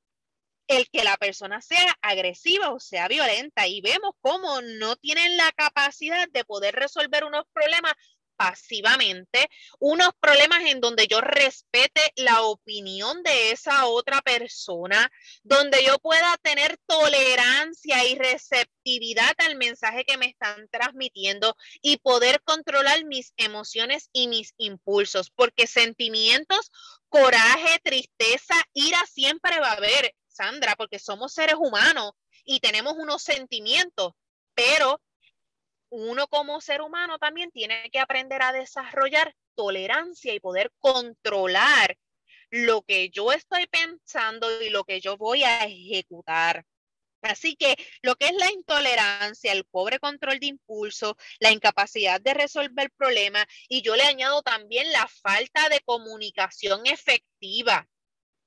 el 0.67 0.89
que 0.89 1.03
la 1.03 1.17
persona 1.17 1.61
sea 1.61 1.97
agresiva 2.01 2.71
o 2.71 2.79
sea 2.79 3.07
violenta 3.07 3.67
y 3.67 3.81
vemos 3.81 4.11
cómo 4.21 4.61
no 4.61 4.95
tienen 4.95 5.37
la 5.37 5.51
capacidad 5.51 6.27
de 6.29 6.45
poder 6.45 6.75
resolver 6.75 7.23
unos 7.23 7.45
problemas 7.53 7.93
pasivamente, 8.35 9.49
unos 9.79 10.09
problemas 10.19 10.63
en 10.65 10.81
donde 10.81 11.07
yo 11.07 11.21
respete 11.21 12.01
la 12.15 12.41
opinión 12.41 13.23
de 13.23 13.51
esa 13.51 13.85
otra 13.87 14.21
persona, 14.21 15.11
donde 15.43 15.83
yo 15.83 15.97
pueda 15.99 16.37
tener 16.41 16.77
tolerancia 16.85 18.03
y 18.05 18.15
receptividad 18.15 19.33
al 19.37 19.55
mensaje 19.55 20.03
que 20.05 20.17
me 20.17 20.27
están 20.27 20.67
transmitiendo 20.69 21.55
y 21.81 21.97
poder 21.97 22.41
controlar 22.43 23.05
mis 23.05 23.33
emociones 23.37 24.09
y 24.13 24.27
mis 24.27 24.53
impulsos, 24.57 25.31
porque 25.31 25.67
sentimientos, 25.67 26.71
coraje, 27.09 27.79
tristeza, 27.83 28.55
ira 28.73 29.03
siempre 29.05 29.59
va 29.59 29.69
a 29.69 29.77
haber. 29.77 30.13
Sandra, 30.35 30.75
porque 30.75 30.99
somos 30.99 31.33
seres 31.33 31.55
humanos 31.57 32.11
y 32.43 32.59
tenemos 32.59 32.93
unos 32.97 33.23
sentimientos, 33.23 34.13
pero 34.53 35.01
uno 35.89 36.27
como 36.27 36.59
ser 36.61 36.81
humano 36.81 37.17
también 37.19 37.51
tiene 37.51 37.89
que 37.89 37.99
aprender 37.99 38.41
a 38.41 38.51
desarrollar 38.51 39.33
tolerancia 39.55 40.33
y 40.33 40.39
poder 40.39 40.71
controlar 40.79 41.97
lo 42.49 42.81
que 42.81 43.09
yo 43.09 43.31
estoy 43.31 43.65
pensando 43.67 44.61
y 44.61 44.69
lo 44.69 44.83
que 44.83 44.99
yo 44.99 45.17
voy 45.17 45.43
a 45.43 45.65
ejecutar. 45.65 46.65
Así 47.21 47.55
que 47.55 47.75
lo 48.03 48.15
que 48.15 48.27
es 48.27 48.35
la 48.35 48.51
intolerancia, 48.51 49.51
el 49.51 49.65
pobre 49.65 49.99
control 49.99 50.39
de 50.39 50.47
impulso, 50.47 51.17
la 51.39 51.51
incapacidad 51.51 52.21
de 52.21 52.35
resolver 52.35 52.91
problemas 52.91 53.45
y 53.67 53.81
yo 53.81 53.95
le 53.95 54.03
añado 54.03 54.43
también 54.43 54.91
la 54.91 55.07
falta 55.07 55.69
de 55.69 55.79
comunicación 55.81 56.85
efectiva 56.85 57.87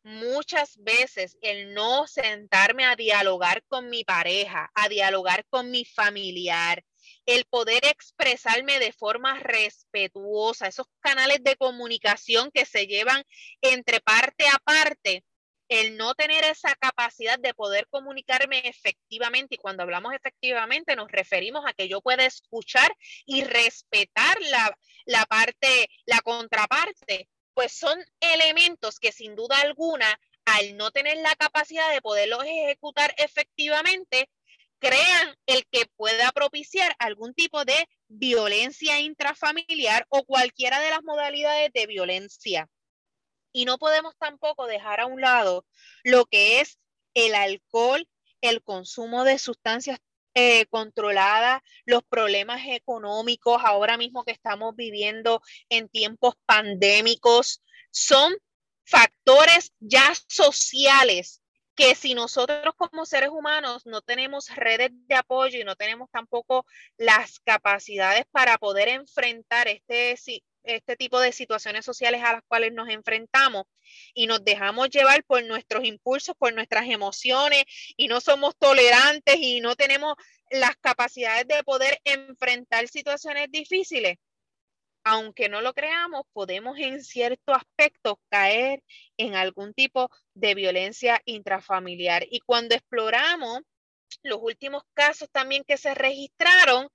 muchas 0.02 0.76
veces 0.82 1.36
el 1.42 1.74
no 1.74 2.06
sentarme 2.06 2.84
a 2.84 2.96
dialogar 2.96 3.62
con 3.68 3.90
mi 3.90 4.04
pareja, 4.04 4.70
a 4.74 4.88
dialogar 4.88 5.44
con 5.50 5.70
mi 5.70 5.84
familiar, 5.84 6.84
el 7.26 7.44
poder 7.44 7.84
expresarme 7.84 8.78
de 8.78 8.92
forma 8.92 9.38
respetuosa, 9.38 10.66
esos 10.66 10.86
canales 11.00 11.42
de 11.42 11.56
comunicación 11.56 12.50
que 12.52 12.64
se 12.64 12.86
llevan 12.86 13.22
entre 13.60 14.00
parte 14.00 14.46
a 14.48 14.58
parte, 14.58 15.24
el 15.68 15.96
no 15.98 16.14
tener 16.14 16.44
esa 16.44 16.74
capacidad 16.76 17.38
de 17.38 17.52
poder 17.52 17.86
comunicarme 17.90 18.62
efectivamente, 18.64 19.56
y 19.56 19.58
cuando 19.58 19.82
hablamos 19.82 20.14
efectivamente 20.14 20.96
nos 20.96 21.12
referimos 21.12 21.64
a 21.66 21.74
que 21.74 21.88
yo 21.88 22.00
pueda 22.00 22.24
escuchar 22.24 22.90
y 23.26 23.44
respetar 23.44 24.38
la, 24.50 24.76
la 25.04 25.26
parte, 25.26 25.90
la 26.06 26.20
contraparte, 26.20 27.28
pues 27.58 27.72
son 27.72 27.98
elementos 28.20 29.00
que 29.00 29.10
sin 29.10 29.34
duda 29.34 29.60
alguna, 29.60 30.20
al 30.44 30.76
no 30.76 30.92
tener 30.92 31.16
la 31.16 31.34
capacidad 31.34 31.92
de 31.92 32.00
poderlos 32.00 32.44
ejecutar 32.44 33.12
efectivamente, 33.18 34.30
crean 34.78 35.36
el 35.46 35.66
que 35.66 35.86
pueda 35.96 36.30
propiciar 36.30 36.94
algún 37.00 37.34
tipo 37.34 37.64
de 37.64 37.74
violencia 38.06 39.00
intrafamiliar 39.00 40.06
o 40.08 40.22
cualquiera 40.22 40.78
de 40.78 40.90
las 40.90 41.02
modalidades 41.02 41.72
de 41.72 41.88
violencia. 41.88 42.70
Y 43.50 43.64
no 43.64 43.76
podemos 43.76 44.16
tampoco 44.18 44.68
dejar 44.68 45.00
a 45.00 45.06
un 45.06 45.20
lado 45.20 45.66
lo 46.04 46.26
que 46.26 46.60
es 46.60 46.78
el 47.14 47.34
alcohol, 47.34 48.06
el 48.40 48.62
consumo 48.62 49.24
de 49.24 49.36
sustancias 49.36 49.98
eh, 50.34 50.66
controlada, 50.66 51.62
los 51.84 52.02
problemas 52.04 52.60
económicos 52.66 53.62
ahora 53.64 53.96
mismo 53.96 54.24
que 54.24 54.32
estamos 54.32 54.76
viviendo 54.76 55.42
en 55.68 55.88
tiempos 55.88 56.34
pandémicos, 56.46 57.62
son 57.90 58.34
factores 58.84 59.72
ya 59.80 60.12
sociales 60.28 61.42
que 61.78 61.94
si 61.94 62.14
nosotros 62.14 62.74
como 62.76 63.06
seres 63.06 63.30
humanos 63.30 63.86
no 63.86 64.00
tenemos 64.00 64.48
redes 64.56 64.90
de 65.06 65.14
apoyo 65.14 65.60
y 65.60 65.64
no 65.64 65.76
tenemos 65.76 66.10
tampoco 66.10 66.66
las 66.96 67.38
capacidades 67.38 68.24
para 68.32 68.58
poder 68.58 68.88
enfrentar 68.88 69.68
este, 69.68 70.16
este 70.68 70.96
tipo 70.96 71.20
de 71.20 71.32
situaciones 71.32 71.84
sociales 71.84 72.22
a 72.22 72.34
las 72.34 72.42
cuales 72.46 72.72
nos 72.72 72.88
enfrentamos 72.88 73.64
y 74.14 74.26
nos 74.26 74.44
dejamos 74.44 74.90
llevar 74.90 75.24
por 75.24 75.44
nuestros 75.44 75.84
impulsos, 75.84 76.34
por 76.36 76.54
nuestras 76.54 76.88
emociones 76.88 77.64
y 77.96 78.08
no 78.08 78.20
somos 78.20 78.56
tolerantes 78.56 79.36
y 79.38 79.60
no 79.60 79.76
tenemos 79.76 80.14
las 80.50 80.76
capacidades 80.76 81.46
de 81.46 81.62
poder 81.64 81.98
enfrentar 82.04 82.88
situaciones 82.88 83.50
difíciles, 83.50 84.16
aunque 85.04 85.48
no 85.48 85.62
lo 85.62 85.72
creamos, 85.74 86.22
podemos 86.32 86.78
en 86.78 87.02
cierto 87.02 87.54
aspecto 87.54 88.20
caer 88.28 88.82
en 89.16 89.34
algún 89.34 89.72
tipo 89.74 90.10
de 90.34 90.54
violencia 90.54 91.20
intrafamiliar. 91.24 92.24
Y 92.30 92.40
cuando 92.40 92.74
exploramos 92.74 93.60
los 94.22 94.38
últimos 94.40 94.82
casos 94.94 95.28
también 95.30 95.64
que 95.64 95.76
se 95.76 95.94
registraron 95.94 96.88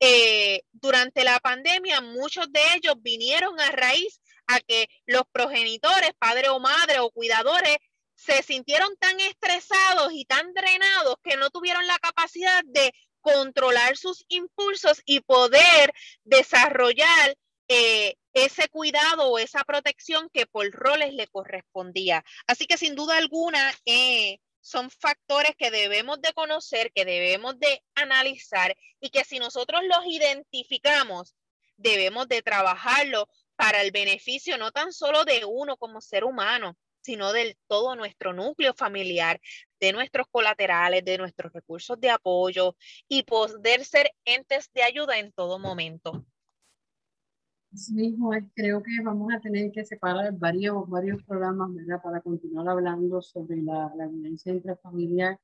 eh, 0.00 0.62
durante 0.72 1.24
la 1.24 1.38
pandemia, 1.40 2.00
muchos 2.00 2.50
de 2.52 2.60
ellos 2.76 2.94
vinieron 3.00 3.58
a 3.60 3.70
raíz 3.70 4.20
a 4.46 4.60
que 4.60 4.88
los 5.06 5.22
progenitores, 5.30 6.12
padre 6.18 6.48
o 6.48 6.58
madre 6.58 6.98
o 7.00 7.10
cuidadores, 7.10 7.76
se 8.14 8.42
sintieron 8.42 8.94
tan 8.98 9.18
estresados 9.20 10.12
y 10.12 10.24
tan 10.24 10.52
drenados 10.52 11.16
que 11.22 11.36
no 11.36 11.50
tuvieron 11.50 11.86
la 11.86 11.98
capacidad 11.98 12.62
de 12.66 12.92
controlar 13.20 13.96
sus 13.96 14.24
impulsos 14.28 15.00
y 15.04 15.20
poder 15.20 15.92
desarrollar 16.24 17.36
eh, 17.68 18.16
ese 18.32 18.68
cuidado 18.68 19.28
o 19.28 19.38
esa 19.38 19.64
protección 19.64 20.28
que 20.32 20.46
por 20.46 20.70
roles 20.70 21.14
le 21.14 21.28
correspondía. 21.28 22.24
Así 22.46 22.66
que 22.66 22.76
sin 22.76 22.94
duda 22.94 23.16
alguna 23.16 23.72
eh, 23.86 24.38
son 24.60 24.90
factores 24.90 25.52
que 25.56 25.70
debemos 25.70 26.20
de 26.20 26.32
conocer, 26.32 26.92
que 26.92 27.04
debemos 27.04 27.58
de 27.58 27.82
analizar 27.94 28.76
y 29.00 29.10
que 29.10 29.24
si 29.24 29.38
nosotros 29.38 29.82
los 29.84 30.06
identificamos, 30.06 31.34
debemos 31.76 32.28
de 32.28 32.42
trabajarlo 32.42 33.28
para 33.56 33.82
el 33.82 33.90
beneficio 33.90 34.58
no 34.58 34.70
tan 34.72 34.92
solo 34.92 35.24
de 35.24 35.44
uno 35.44 35.76
como 35.76 36.00
ser 36.00 36.24
humano, 36.24 36.76
sino 37.02 37.32
del 37.32 37.56
todo 37.66 37.96
nuestro 37.96 38.32
núcleo 38.32 38.74
familiar, 38.74 39.40
de 39.80 39.92
nuestros 39.92 40.26
colaterales, 40.30 41.04
de 41.04 41.18
nuestros 41.18 41.52
recursos 41.52 41.98
de 41.98 42.10
apoyo 42.10 42.76
y 43.08 43.22
poder 43.22 43.84
ser 43.84 44.12
entes 44.24 44.70
de 44.72 44.82
ayuda 44.82 45.18
en 45.18 45.32
todo 45.32 45.58
momento. 45.58 46.24
Mismo, 47.92 48.30
creo 48.54 48.82
que 48.82 48.90
vamos 49.04 49.32
a 49.32 49.40
tener 49.40 49.70
que 49.70 49.84
separar 49.84 50.32
varios, 50.36 50.88
varios 50.88 51.22
programas 51.22 51.72
¿verdad? 51.72 52.02
para 52.02 52.20
continuar 52.20 52.68
hablando 52.68 53.22
sobre 53.22 53.62
la, 53.62 53.92
la 53.96 54.08
violencia 54.08 54.52
intrafamiliar. 54.52 55.38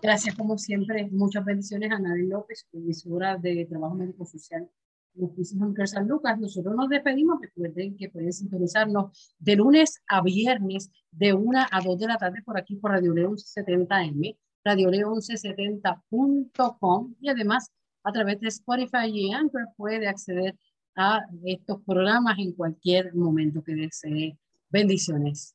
Gracias, 0.00 0.34
como 0.34 0.58
siempre. 0.58 1.08
Muchas 1.10 1.44
bendiciones 1.44 1.92
a 1.92 1.98
Nadine 1.98 2.28
López, 2.28 2.66
profesora 2.70 3.36
de 3.36 3.66
Trabajo 3.66 3.94
Médico 3.94 4.26
Social 4.26 4.68
San 5.86 6.08
Lucas. 6.08 6.38
Nosotros 6.38 6.74
nos 6.74 6.88
despedimos. 6.88 7.40
Recuerden 7.40 7.96
que 7.96 8.08
pueden 8.08 8.32
sintonizarnos 8.32 9.34
de 9.38 9.56
lunes 9.56 10.02
a 10.08 10.22
viernes 10.22 10.90
de 11.10 11.32
1 11.32 11.66
a 11.70 11.80
2 11.80 11.98
de 11.98 12.06
la 12.06 12.16
tarde 12.16 12.42
por 12.44 12.58
aquí 12.58 12.76
por 12.76 12.92
Radio 12.92 13.12
León 13.12 13.36
70M, 13.36 14.36
Radio 14.64 14.90
León 14.90 15.14
1170.com 15.20 17.14
y 17.20 17.28
además 17.28 17.70
a 18.04 18.12
través 18.12 18.40
de 18.40 18.48
Spotify 18.48 19.06
y 19.06 19.32
Anchor 19.32 19.68
puede 19.76 20.08
acceder 20.08 20.56
a 20.96 21.24
estos 21.44 21.82
programas 21.84 22.38
en 22.38 22.52
cualquier 22.52 23.14
momento 23.14 23.62
que 23.62 23.74
desee. 23.74 24.38
Bendiciones. 24.68 25.54